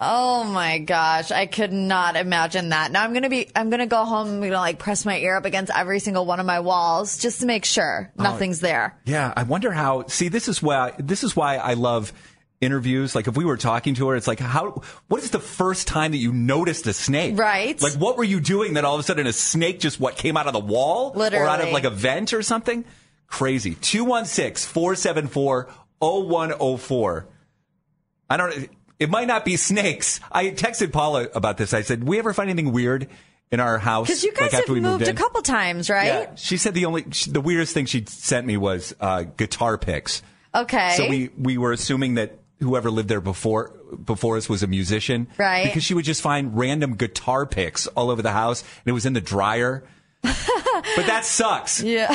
Oh 0.00 0.42
my 0.44 0.78
gosh, 0.80 1.30
I 1.30 1.46
could 1.46 1.72
not 1.72 2.16
imagine 2.16 2.70
that. 2.70 2.90
Now 2.90 3.04
I'm 3.04 3.14
gonna 3.14 3.30
be, 3.30 3.48
I'm 3.54 3.70
gonna 3.70 3.86
go 3.86 4.04
home. 4.04 4.26
I'm 4.28 4.40
gonna 4.40 4.52
like 4.54 4.78
press 4.80 5.06
my 5.06 5.16
ear 5.18 5.36
up 5.36 5.44
against 5.44 5.70
every 5.74 6.00
single 6.00 6.26
one 6.26 6.40
of 6.40 6.46
my 6.46 6.60
walls 6.60 7.16
just 7.18 7.40
to 7.40 7.46
make 7.46 7.64
sure 7.64 8.12
nothing's 8.18 8.58
there. 8.60 8.98
Yeah, 9.06 9.32
I 9.36 9.44
wonder 9.44 9.70
how. 9.70 10.06
See, 10.08 10.28
this 10.28 10.48
is 10.48 10.60
why 10.60 10.92
this 10.98 11.22
is 11.22 11.36
why 11.36 11.56
I 11.56 11.74
love 11.74 12.12
interviews. 12.60 13.14
Like, 13.14 13.26
if 13.26 13.36
we 13.36 13.44
were 13.44 13.56
talking 13.56 13.94
to 13.96 14.08
her, 14.08 14.16
it's 14.16 14.26
like, 14.26 14.40
how? 14.40 14.82
What 15.08 15.22
is 15.22 15.30
the 15.30 15.40
first 15.40 15.86
time 15.86 16.12
that 16.12 16.18
you 16.18 16.32
noticed 16.32 16.86
a 16.86 16.92
snake? 16.92 17.38
Right. 17.38 17.80
Like, 17.80 17.94
what 17.94 18.16
were 18.16 18.24
you 18.24 18.40
doing 18.40 18.74
that 18.74 18.84
all 18.84 18.94
of 18.94 19.00
a 19.00 19.02
sudden 19.02 19.26
a 19.26 19.32
snake 19.32 19.80
just 19.80 20.00
what 20.00 20.16
came 20.16 20.36
out 20.36 20.46
of 20.46 20.52
the 20.52 20.60
wall, 20.60 21.12
or 21.16 21.46
out 21.46 21.60
of 21.60 21.70
like 21.70 21.84
a 21.84 21.90
vent 21.90 22.32
or 22.32 22.42
something? 22.42 22.84
Crazy. 23.26 23.74
216 23.74 24.70
474 24.70 25.68
0104. 26.00 27.26
I 28.30 28.36
don't. 28.36 28.68
it 28.98 29.10
might 29.10 29.26
not 29.26 29.44
be 29.44 29.56
snakes. 29.56 30.20
I 30.30 30.46
texted 30.46 30.92
Paula 30.92 31.28
about 31.34 31.56
this. 31.56 31.74
I 31.74 31.82
said, 31.82 32.04
"We 32.04 32.18
ever 32.18 32.32
find 32.32 32.48
anything 32.48 32.72
weird 32.72 33.08
in 33.50 33.60
our 33.60 33.78
house?" 33.78 34.06
Because 34.06 34.24
you 34.24 34.32
guys 34.32 34.52
like, 34.52 34.66
have 34.66 34.68
we 34.68 34.80
moved, 34.80 35.06
a 35.06 35.14
couple 35.14 35.42
times, 35.42 35.90
right? 35.90 36.06
Yeah. 36.06 36.34
She 36.36 36.56
said 36.56 36.74
the 36.74 36.86
only 36.86 37.06
she, 37.10 37.30
the 37.30 37.40
weirdest 37.40 37.74
thing 37.74 37.86
she 37.86 38.04
sent 38.06 38.46
me 38.46 38.56
was 38.56 38.94
uh, 39.00 39.24
guitar 39.36 39.78
picks. 39.78 40.22
Okay. 40.54 40.94
So 40.96 41.08
we 41.08 41.30
we 41.36 41.58
were 41.58 41.72
assuming 41.72 42.14
that 42.14 42.38
whoever 42.64 42.90
lived 42.90 43.08
there 43.08 43.20
before 43.20 43.70
before 44.04 44.36
us 44.36 44.48
was 44.48 44.62
a 44.62 44.66
musician, 44.66 45.28
Right. 45.38 45.64
Because 45.64 45.84
she 45.84 45.94
would 45.94 46.04
just 46.04 46.20
find 46.22 46.56
random 46.58 46.96
guitar 46.96 47.46
picks 47.46 47.86
all 47.88 48.10
over 48.10 48.22
the 48.22 48.32
house, 48.32 48.62
and 48.62 48.86
it 48.86 48.92
was 48.92 49.06
in 49.06 49.12
the 49.12 49.20
dryer. 49.20 49.84
but 50.22 51.06
that 51.06 51.24
sucks. 51.24 51.82
Yeah. 51.82 52.08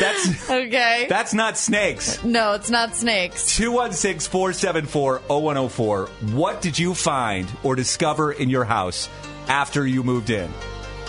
That's 0.00 0.50
okay. 0.50 1.06
that's 1.08 1.34
not 1.34 1.56
snakes. 1.58 2.22
no, 2.24 2.54
it's 2.54 2.70
not 2.70 2.96
snakes. 2.96 3.56
216 3.56 4.30
474 4.30 5.18
0104. 5.28 6.06
What 6.32 6.60
did 6.62 6.78
you 6.78 6.94
find 6.94 7.48
or 7.62 7.76
discover 7.76 8.32
in 8.32 8.48
your 8.50 8.64
house 8.64 9.08
after 9.48 9.86
you 9.86 10.02
moved 10.02 10.30
in? 10.30 10.50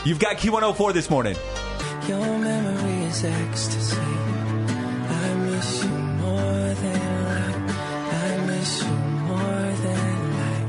You've 0.05 0.19
got 0.19 0.37
Q104 0.37 0.93
this 0.93 1.09
morning. 1.09 1.35
Your 2.07 2.37
memory 2.37 3.05
is 3.05 3.23
ecstasy. 3.23 3.95
I 3.97 5.33
miss 5.35 5.83
you 5.83 5.89
more 5.89 6.73
than 6.73 7.01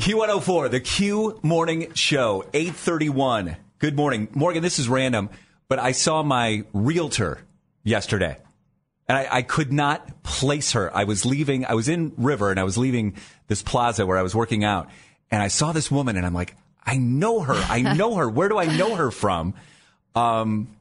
Q104, 0.05 0.71
the 0.71 0.81
Q 0.81 1.41
Morning 1.43 1.95
Show, 1.95 2.45
831. 2.53 3.57
Good 3.79 3.97
morning. 3.97 4.29
Morgan, 4.35 4.63
this 4.63 4.79
is 4.79 4.87
random, 4.87 5.31
but 5.67 5.79
I 5.79 5.93
saw 5.93 6.23
my 6.23 6.65
realtor 6.75 7.39
yesterday. 7.85 8.37
And 9.09 9.17
I, 9.17 9.29
I 9.39 9.41
could 9.41 9.73
not 9.73 10.23
place 10.23 10.73
her. 10.73 10.95
I 10.95 11.05
was 11.05 11.25
leaving, 11.25 11.65
I 11.65 11.73
was 11.73 11.89
in 11.89 12.13
River 12.19 12.51
and 12.51 12.61
I 12.61 12.65
was 12.65 12.77
leaving 12.77 13.17
this 13.47 13.63
plaza 13.63 14.05
where 14.05 14.19
I 14.19 14.23
was 14.23 14.35
working 14.35 14.63
out. 14.63 14.91
And 15.31 15.43
I 15.43 15.49
saw 15.49 15.73
this 15.73 15.91
woman 15.91 16.19
and 16.19 16.27
I'm 16.27 16.35
like, 16.35 16.55
I 16.85 16.99
know 16.99 17.41
her. 17.41 17.55
I 17.55 17.81
know 17.97 18.17
her. 18.17 18.29
Where 18.29 18.51
do 18.51 18.59
I 18.59 18.77
know 18.77 18.97
her 18.97 19.11
from? 19.11 19.55
Um, 20.15 20.74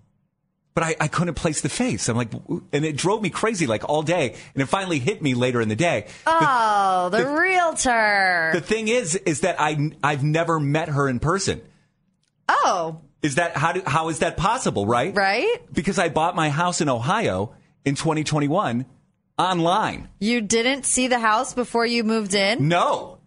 but 0.73 0.83
I, 0.83 0.95
I 0.99 1.07
couldn't 1.07 1.36
place 1.36 1.62
the 1.62 1.69
face. 1.69 2.09
I'm 2.09 2.17
like, 2.17 2.31
and 2.71 2.83
it 2.86 2.95
drove 2.97 3.21
me 3.21 3.29
crazy 3.29 3.67
like 3.67 3.88
all 3.88 4.01
day. 4.01 4.36
And 4.53 4.63
it 4.63 4.65
finally 4.65 4.99
hit 4.99 5.21
me 5.21 5.33
later 5.36 5.62
in 5.62 5.69
the 5.69 5.75
day. 5.75 6.07
Oh, 6.25 7.09
the, 7.12 7.27
realtor. 7.27 8.51
The 8.53 8.62
thing 8.62 8.88
is, 8.88 9.15
is 9.15 9.41
that 9.41 9.57
I, 9.59 9.91
I've 10.03 10.23
never 10.23 10.59
met 10.59 10.89
her 10.89 11.07
in 11.07 11.19
person. 11.19 11.62
oh, 12.49 13.01
Is 13.21 13.36
that 13.36 13.55
how 13.55 13.73
do, 13.73 13.81
how 13.86 14.09
is 14.09 14.19
that 14.19 14.36
possible? 14.38 14.86
Right. 14.86 15.15
right? 15.15 15.57
Because 15.71 15.99
I 15.99 16.09
bought 16.09 16.36
my 16.36 16.49
house 16.49 16.81
in 16.81 16.89
Ohio 16.89 17.53
in 17.86 17.95
2021 17.95 18.86
online. 19.38 20.09
You 20.19 20.41
didn't 20.41 20.86
see 20.86 21.07
the 21.07 21.19
house 21.19 21.53
before 21.53 21.86
you 21.86 22.03
moved 22.03 22.33
in? 22.33 22.67
No. 22.67 23.19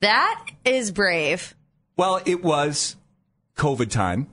That 0.00 0.44
is 0.64 0.90
brave. 0.90 1.54
Well, 1.96 2.20
it 2.24 2.42
was 2.44 2.96
COVID 3.56 3.90
time, 3.90 4.28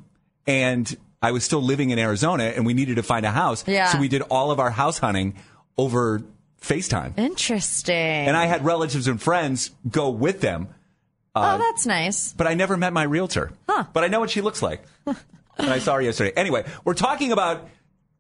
and 0.46 0.96
I 1.26 1.32
was 1.32 1.44
still 1.44 1.62
living 1.64 1.90
in 1.90 1.98
Arizona, 1.98 2.44
and 2.44 2.68
we 2.68 2.76
needed 2.76 2.98
to 2.98 3.04
find 3.04 3.26
a 3.26 3.32
house. 3.32 3.68
Yeah. 3.68 3.88
So 3.92 3.98
we 3.98 4.08
did 4.08 4.22
all 4.30 4.52
of 4.52 4.60
our 4.60 4.70
house 4.70 5.00
hunting 5.00 5.34
over 5.76 6.22
FaceTime, 6.62 7.18
Interesting. 7.18 7.96
and 7.96 8.38
I 8.38 8.46
had 8.46 8.64
relatives 8.64 9.08
and 9.08 9.20
friends 9.20 9.72
go 9.90 10.12
with 10.12 10.42
them. 10.42 10.68
oh, 11.36 11.42
uh, 11.42 11.58
that's 11.58 11.88
nice. 11.88 12.32
but 12.34 12.46
I 12.46 12.54
never 12.54 12.78
met 12.78 12.94
my 12.94 13.04
realtor. 13.04 13.52
Huh. 13.68 13.86
But 13.92 14.04
I 14.04 14.08
know 14.08 14.20
what 14.20 14.30
she 14.30 14.42
looks 14.42 14.62
like. 14.62 14.84
and 15.06 15.16
I 15.58 15.80
saw 15.80 15.96
her 15.96 16.02
yesterday. 16.02 16.32
Anyway, 16.36 16.64
we're 16.84 16.94
talking 16.94 17.32
about 17.32 17.68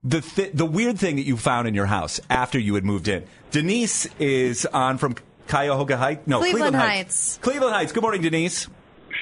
the 0.03 0.21
th- 0.21 0.53
the 0.53 0.65
weird 0.65 0.97
thing 0.97 1.17
that 1.17 1.27
you 1.27 1.37
found 1.37 1.67
in 1.67 1.75
your 1.75 1.85
house 1.85 2.19
after 2.29 2.57
you 2.57 2.73
had 2.73 2.83
moved 2.83 3.07
in. 3.07 3.23
Denise 3.51 4.07
is 4.17 4.65
on 4.65 4.97
from 4.97 5.15
Cuyahoga 5.47 5.97
Heights. 5.97 6.25
No, 6.25 6.39
Cleveland 6.39 6.73
Cleveland, 6.73 6.75
Heights. 6.75 7.39
Cleveland 7.41 7.73
Heights. 7.75 7.91
Good 7.91 8.01
morning, 8.03 8.23
Denise. 8.23 8.67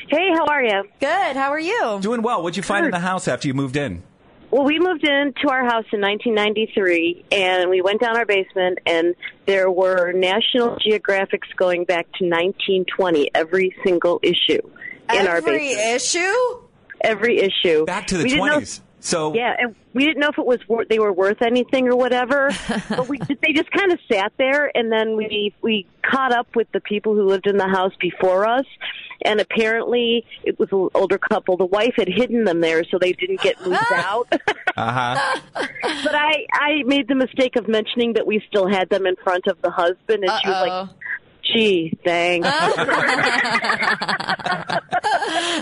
Hey, 0.09 0.29
how 0.33 0.45
are 0.45 0.63
you? 0.63 0.83
Good. 0.99 1.35
How 1.35 1.49
are 1.49 1.59
you? 1.59 1.99
Doing 2.01 2.21
well. 2.21 2.43
What'd 2.43 2.57
you 2.57 2.63
find 2.63 2.85
in 2.85 2.91
the 2.91 2.99
house 2.99 3.27
after 3.27 3.47
you 3.47 3.53
moved 3.53 3.75
in? 3.75 4.03
Well, 4.51 4.65
we 4.65 4.77
moved 4.77 5.03
into 5.03 5.49
our 5.49 5.63
house 5.63 5.85
in 5.91 6.01
1993, 6.01 7.25
and 7.31 7.71
we 7.71 7.81
went 7.81 8.01
down 8.01 8.15
our 8.15 8.25
basement, 8.25 8.77
and 8.85 9.15
there 9.47 9.71
were 9.71 10.11
National 10.11 10.77
Geographics 10.77 11.55
going 11.55 11.85
back 11.85 12.05
to 12.19 12.25
1920, 12.25 13.31
every 13.33 13.75
single 13.83 14.19
issue 14.21 14.61
in 15.11 15.27
our 15.27 15.41
basement. 15.41 15.47
Every 15.47 15.71
issue? 15.71 16.59
Every 17.01 17.39
issue. 17.39 17.85
Back 17.85 18.05
to 18.07 18.17
the 18.17 18.25
We 18.25 18.33
20s. 18.33 18.81
So 19.05 19.33
Yeah, 19.35 19.53
and 19.59 19.75
we 19.93 20.05
didn't 20.05 20.21
know 20.21 20.29
if 20.29 20.37
it 20.37 20.45
was 20.45 20.59
wor- 20.67 20.85
they 20.85 20.97
were 20.97 21.11
worth 21.11 21.41
anything 21.41 21.89
or 21.89 21.95
whatever, 21.97 22.49
but 22.89 23.09
we 23.09 23.17
they 23.17 23.51
just 23.53 23.69
kind 23.71 23.91
of 23.91 23.99
sat 24.09 24.31
there, 24.37 24.71
and 24.75 24.89
then 24.89 25.17
we 25.17 25.53
we 25.61 25.85
caught 26.01 26.31
up 26.31 26.47
with 26.55 26.71
the 26.71 26.79
people 26.79 27.13
who 27.13 27.23
lived 27.27 27.45
in 27.45 27.57
the 27.57 27.67
house 27.67 27.91
before 27.99 28.47
us, 28.47 28.65
and 29.25 29.41
apparently 29.41 30.25
it 30.45 30.57
was 30.57 30.69
an 30.71 30.87
older 30.95 31.17
couple. 31.17 31.57
The 31.57 31.65
wife 31.65 31.95
had 31.97 32.07
hidden 32.07 32.45
them 32.45 32.61
there 32.61 32.85
so 32.85 32.97
they 32.97 33.11
didn't 33.11 33.41
get 33.41 33.59
moved 33.65 33.83
out. 33.93 34.31
Uh-huh. 34.75 35.39
but 35.53 36.15
I 36.15 36.47
I 36.51 36.81
made 36.87 37.07
the 37.07 37.13
mistake 37.13 37.55
of 37.57 37.67
mentioning 37.67 38.13
that 38.13 38.25
we 38.25 38.43
still 38.47 38.67
had 38.67 38.89
them 38.89 39.05
in 39.05 39.15
front 39.17 39.45
of 39.45 39.61
the 39.61 39.69
husband, 39.69 40.23
and 40.23 40.31
she 40.41 40.49
was 40.49 40.67
like. 40.67 40.89
Gee, 41.53 41.97
thanks. 42.03 42.47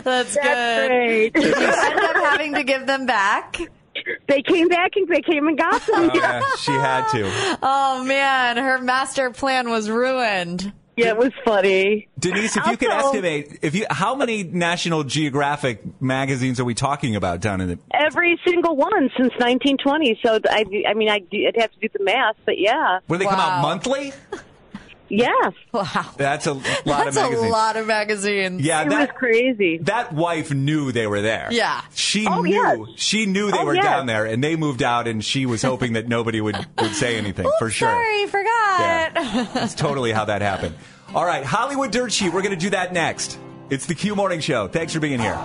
That's, 0.04 0.36
good. 0.36 0.88
great. 0.88 1.34
Did 1.34 1.43
you 1.43 1.54
end 1.54 1.99
up 1.99 2.15
having 2.15 2.54
to 2.56 2.63
give 2.63 2.86
them 2.88 3.06
back? 3.06 3.58
They 4.27 4.41
came 4.41 4.67
back 4.67 4.91
and 4.95 5.08
they 5.08 5.21
came 5.21 5.47
and 5.47 5.58
got 5.58 5.86
them. 5.86 6.10
Oh, 6.10 6.12
yeah, 6.13 6.41
she 6.60 6.71
had 6.71 7.08
to. 7.12 7.60
Oh 7.62 8.04
man, 8.04 8.58
her 8.58 8.80
master 8.80 9.32
plan 9.32 9.69
was 9.69 9.89
ruined. 9.89 10.71
Yeah, 10.97 11.10
it 11.10 11.17
was 11.17 11.32
funny. 11.45 12.08
Denise, 12.19 12.58
if 12.58 12.65
you 12.67 12.77
could 12.77 12.89
Also- 12.89 13.10
estimate, 13.10 13.60
if 13.62 13.75
you 13.75 13.86
how 13.89 14.15
many 14.15 14.43
National 14.43 15.04
Geographic 15.04 15.82
magazines 16.01 16.60
are 16.60 16.65
we 16.65 16.73
talking 16.73 17.15
about 17.15 17.39
down 17.41 17.62
in 17.62 17.67
the 17.69 17.80
Every 17.93 18.39
single 18.45 18.75
one 18.75 19.10
since 19.17 19.34
1920. 19.39 20.19
So 20.23 20.39
I, 20.49 20.65
I 20.88 20.93
mean, 20.93 21.10
I'd, 21.10 21.27
I'd 21.34 21.56
have 21.60 21.71
to 21.71 21.80
do 21.80 21.88
the 21.97 22.04
math, 22.04 22.36
but 22.45 22.58
yeah. 22.58 22.99
Where 23.08 23.19
they 23.19 23.25
come 23.25 23.39
out 23.39 23.62
monthly? 23.62 24.13
Yes. 25.13 25.54
Wow. 25.74 26.06
That's 26.15 26.47
a 26.47 26.54
lot 26.54 26.63
That's 26.86 27.17
of 27.17 27.24
a 27.24 27.30
magazines. 27.30 27.52
lot 27.52 27.76
of 27.76 27.88
magazines. 27.88 28.62
Yeah, 28.62 28.84
It 28.84 28.89
that 28.89 29.10
was 29.10 29.17
crazy. 29.17 29.78
that 29.80 30.13
wife 30.13 30.52
knew 30.52 30.91
they 30.91 31.06
were 31.08 31.21
there. 31.21 31.50
Yeah. 31.52 31.82
She 31.93 32.26
Oh, 32.28 32.41
knew. 32.43 32.52
yes. 32.54 32.80
She 32.95 33.26
knew 33.26 33.52
they 33.52 33.58
Oh, 33.60 33.65
were 33.65 33.76
yes. 33.76 33.84
down 33.84 34.06
there, 34.06 34.26
and 34.26 34.43
they 34.43 34.56
moved 34.56 34.82
out, 34.82 35.08
and 35.08 35.24
she 35.24 35.45
was 35.45 35.62
hoping 35.62 35.93
that 35.93 36.08
nobody 36.08 36.39
would, 36.39 36.56
would 36.80 36.95
say 36.95 37.17
anything 37.17 37.50
for 37.60 37.69
sure. 37.69 37.89
Sorry, 37.89 38.26
forgot. 38.28 38.80
Yeah. 38.80 39.47
That's 39.54 39.76
totally 39.76 40.12
how 40.13 40.26
that 40.26 40.41
happened. 40.41 40.76
All 41.13 41.26
right, 41.26 41.43
Hollywood 41.43 41.91
Dirt 41.91 42.13
Sheet. 42.13 42.32
We're 42.34 42.41
going 42.41 42.58
to 42.58 42.65
do 42.65 42.69
that 42.69 42.93
next. 42.93 43.38
It's 43.69 43.86
the 43.86 43.95
Q 43.95 44.15
Morning 44.15 44.39
Show. 44.39 44.67
Thanks 44.69 44.93
for 44.93 45.00
being 45.02 45.19
here. 45.19 45.36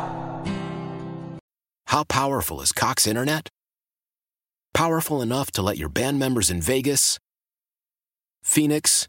How 1.87 2.05
powerful 2.05 2.61
is 2.61 2.73
Cox 2.73 3.07
Internet? 3.07 3.49
Powerful 4.75 5.23
enough 5.23 5.51
to 5.53 5.63
let 5.63 5.79
your 5.79 5.89
band 5.89 6.19
members 6.19 6.51
in 6.51 6.61
Vegas, 6.61 7.19
Phoenix, 8.43 9.09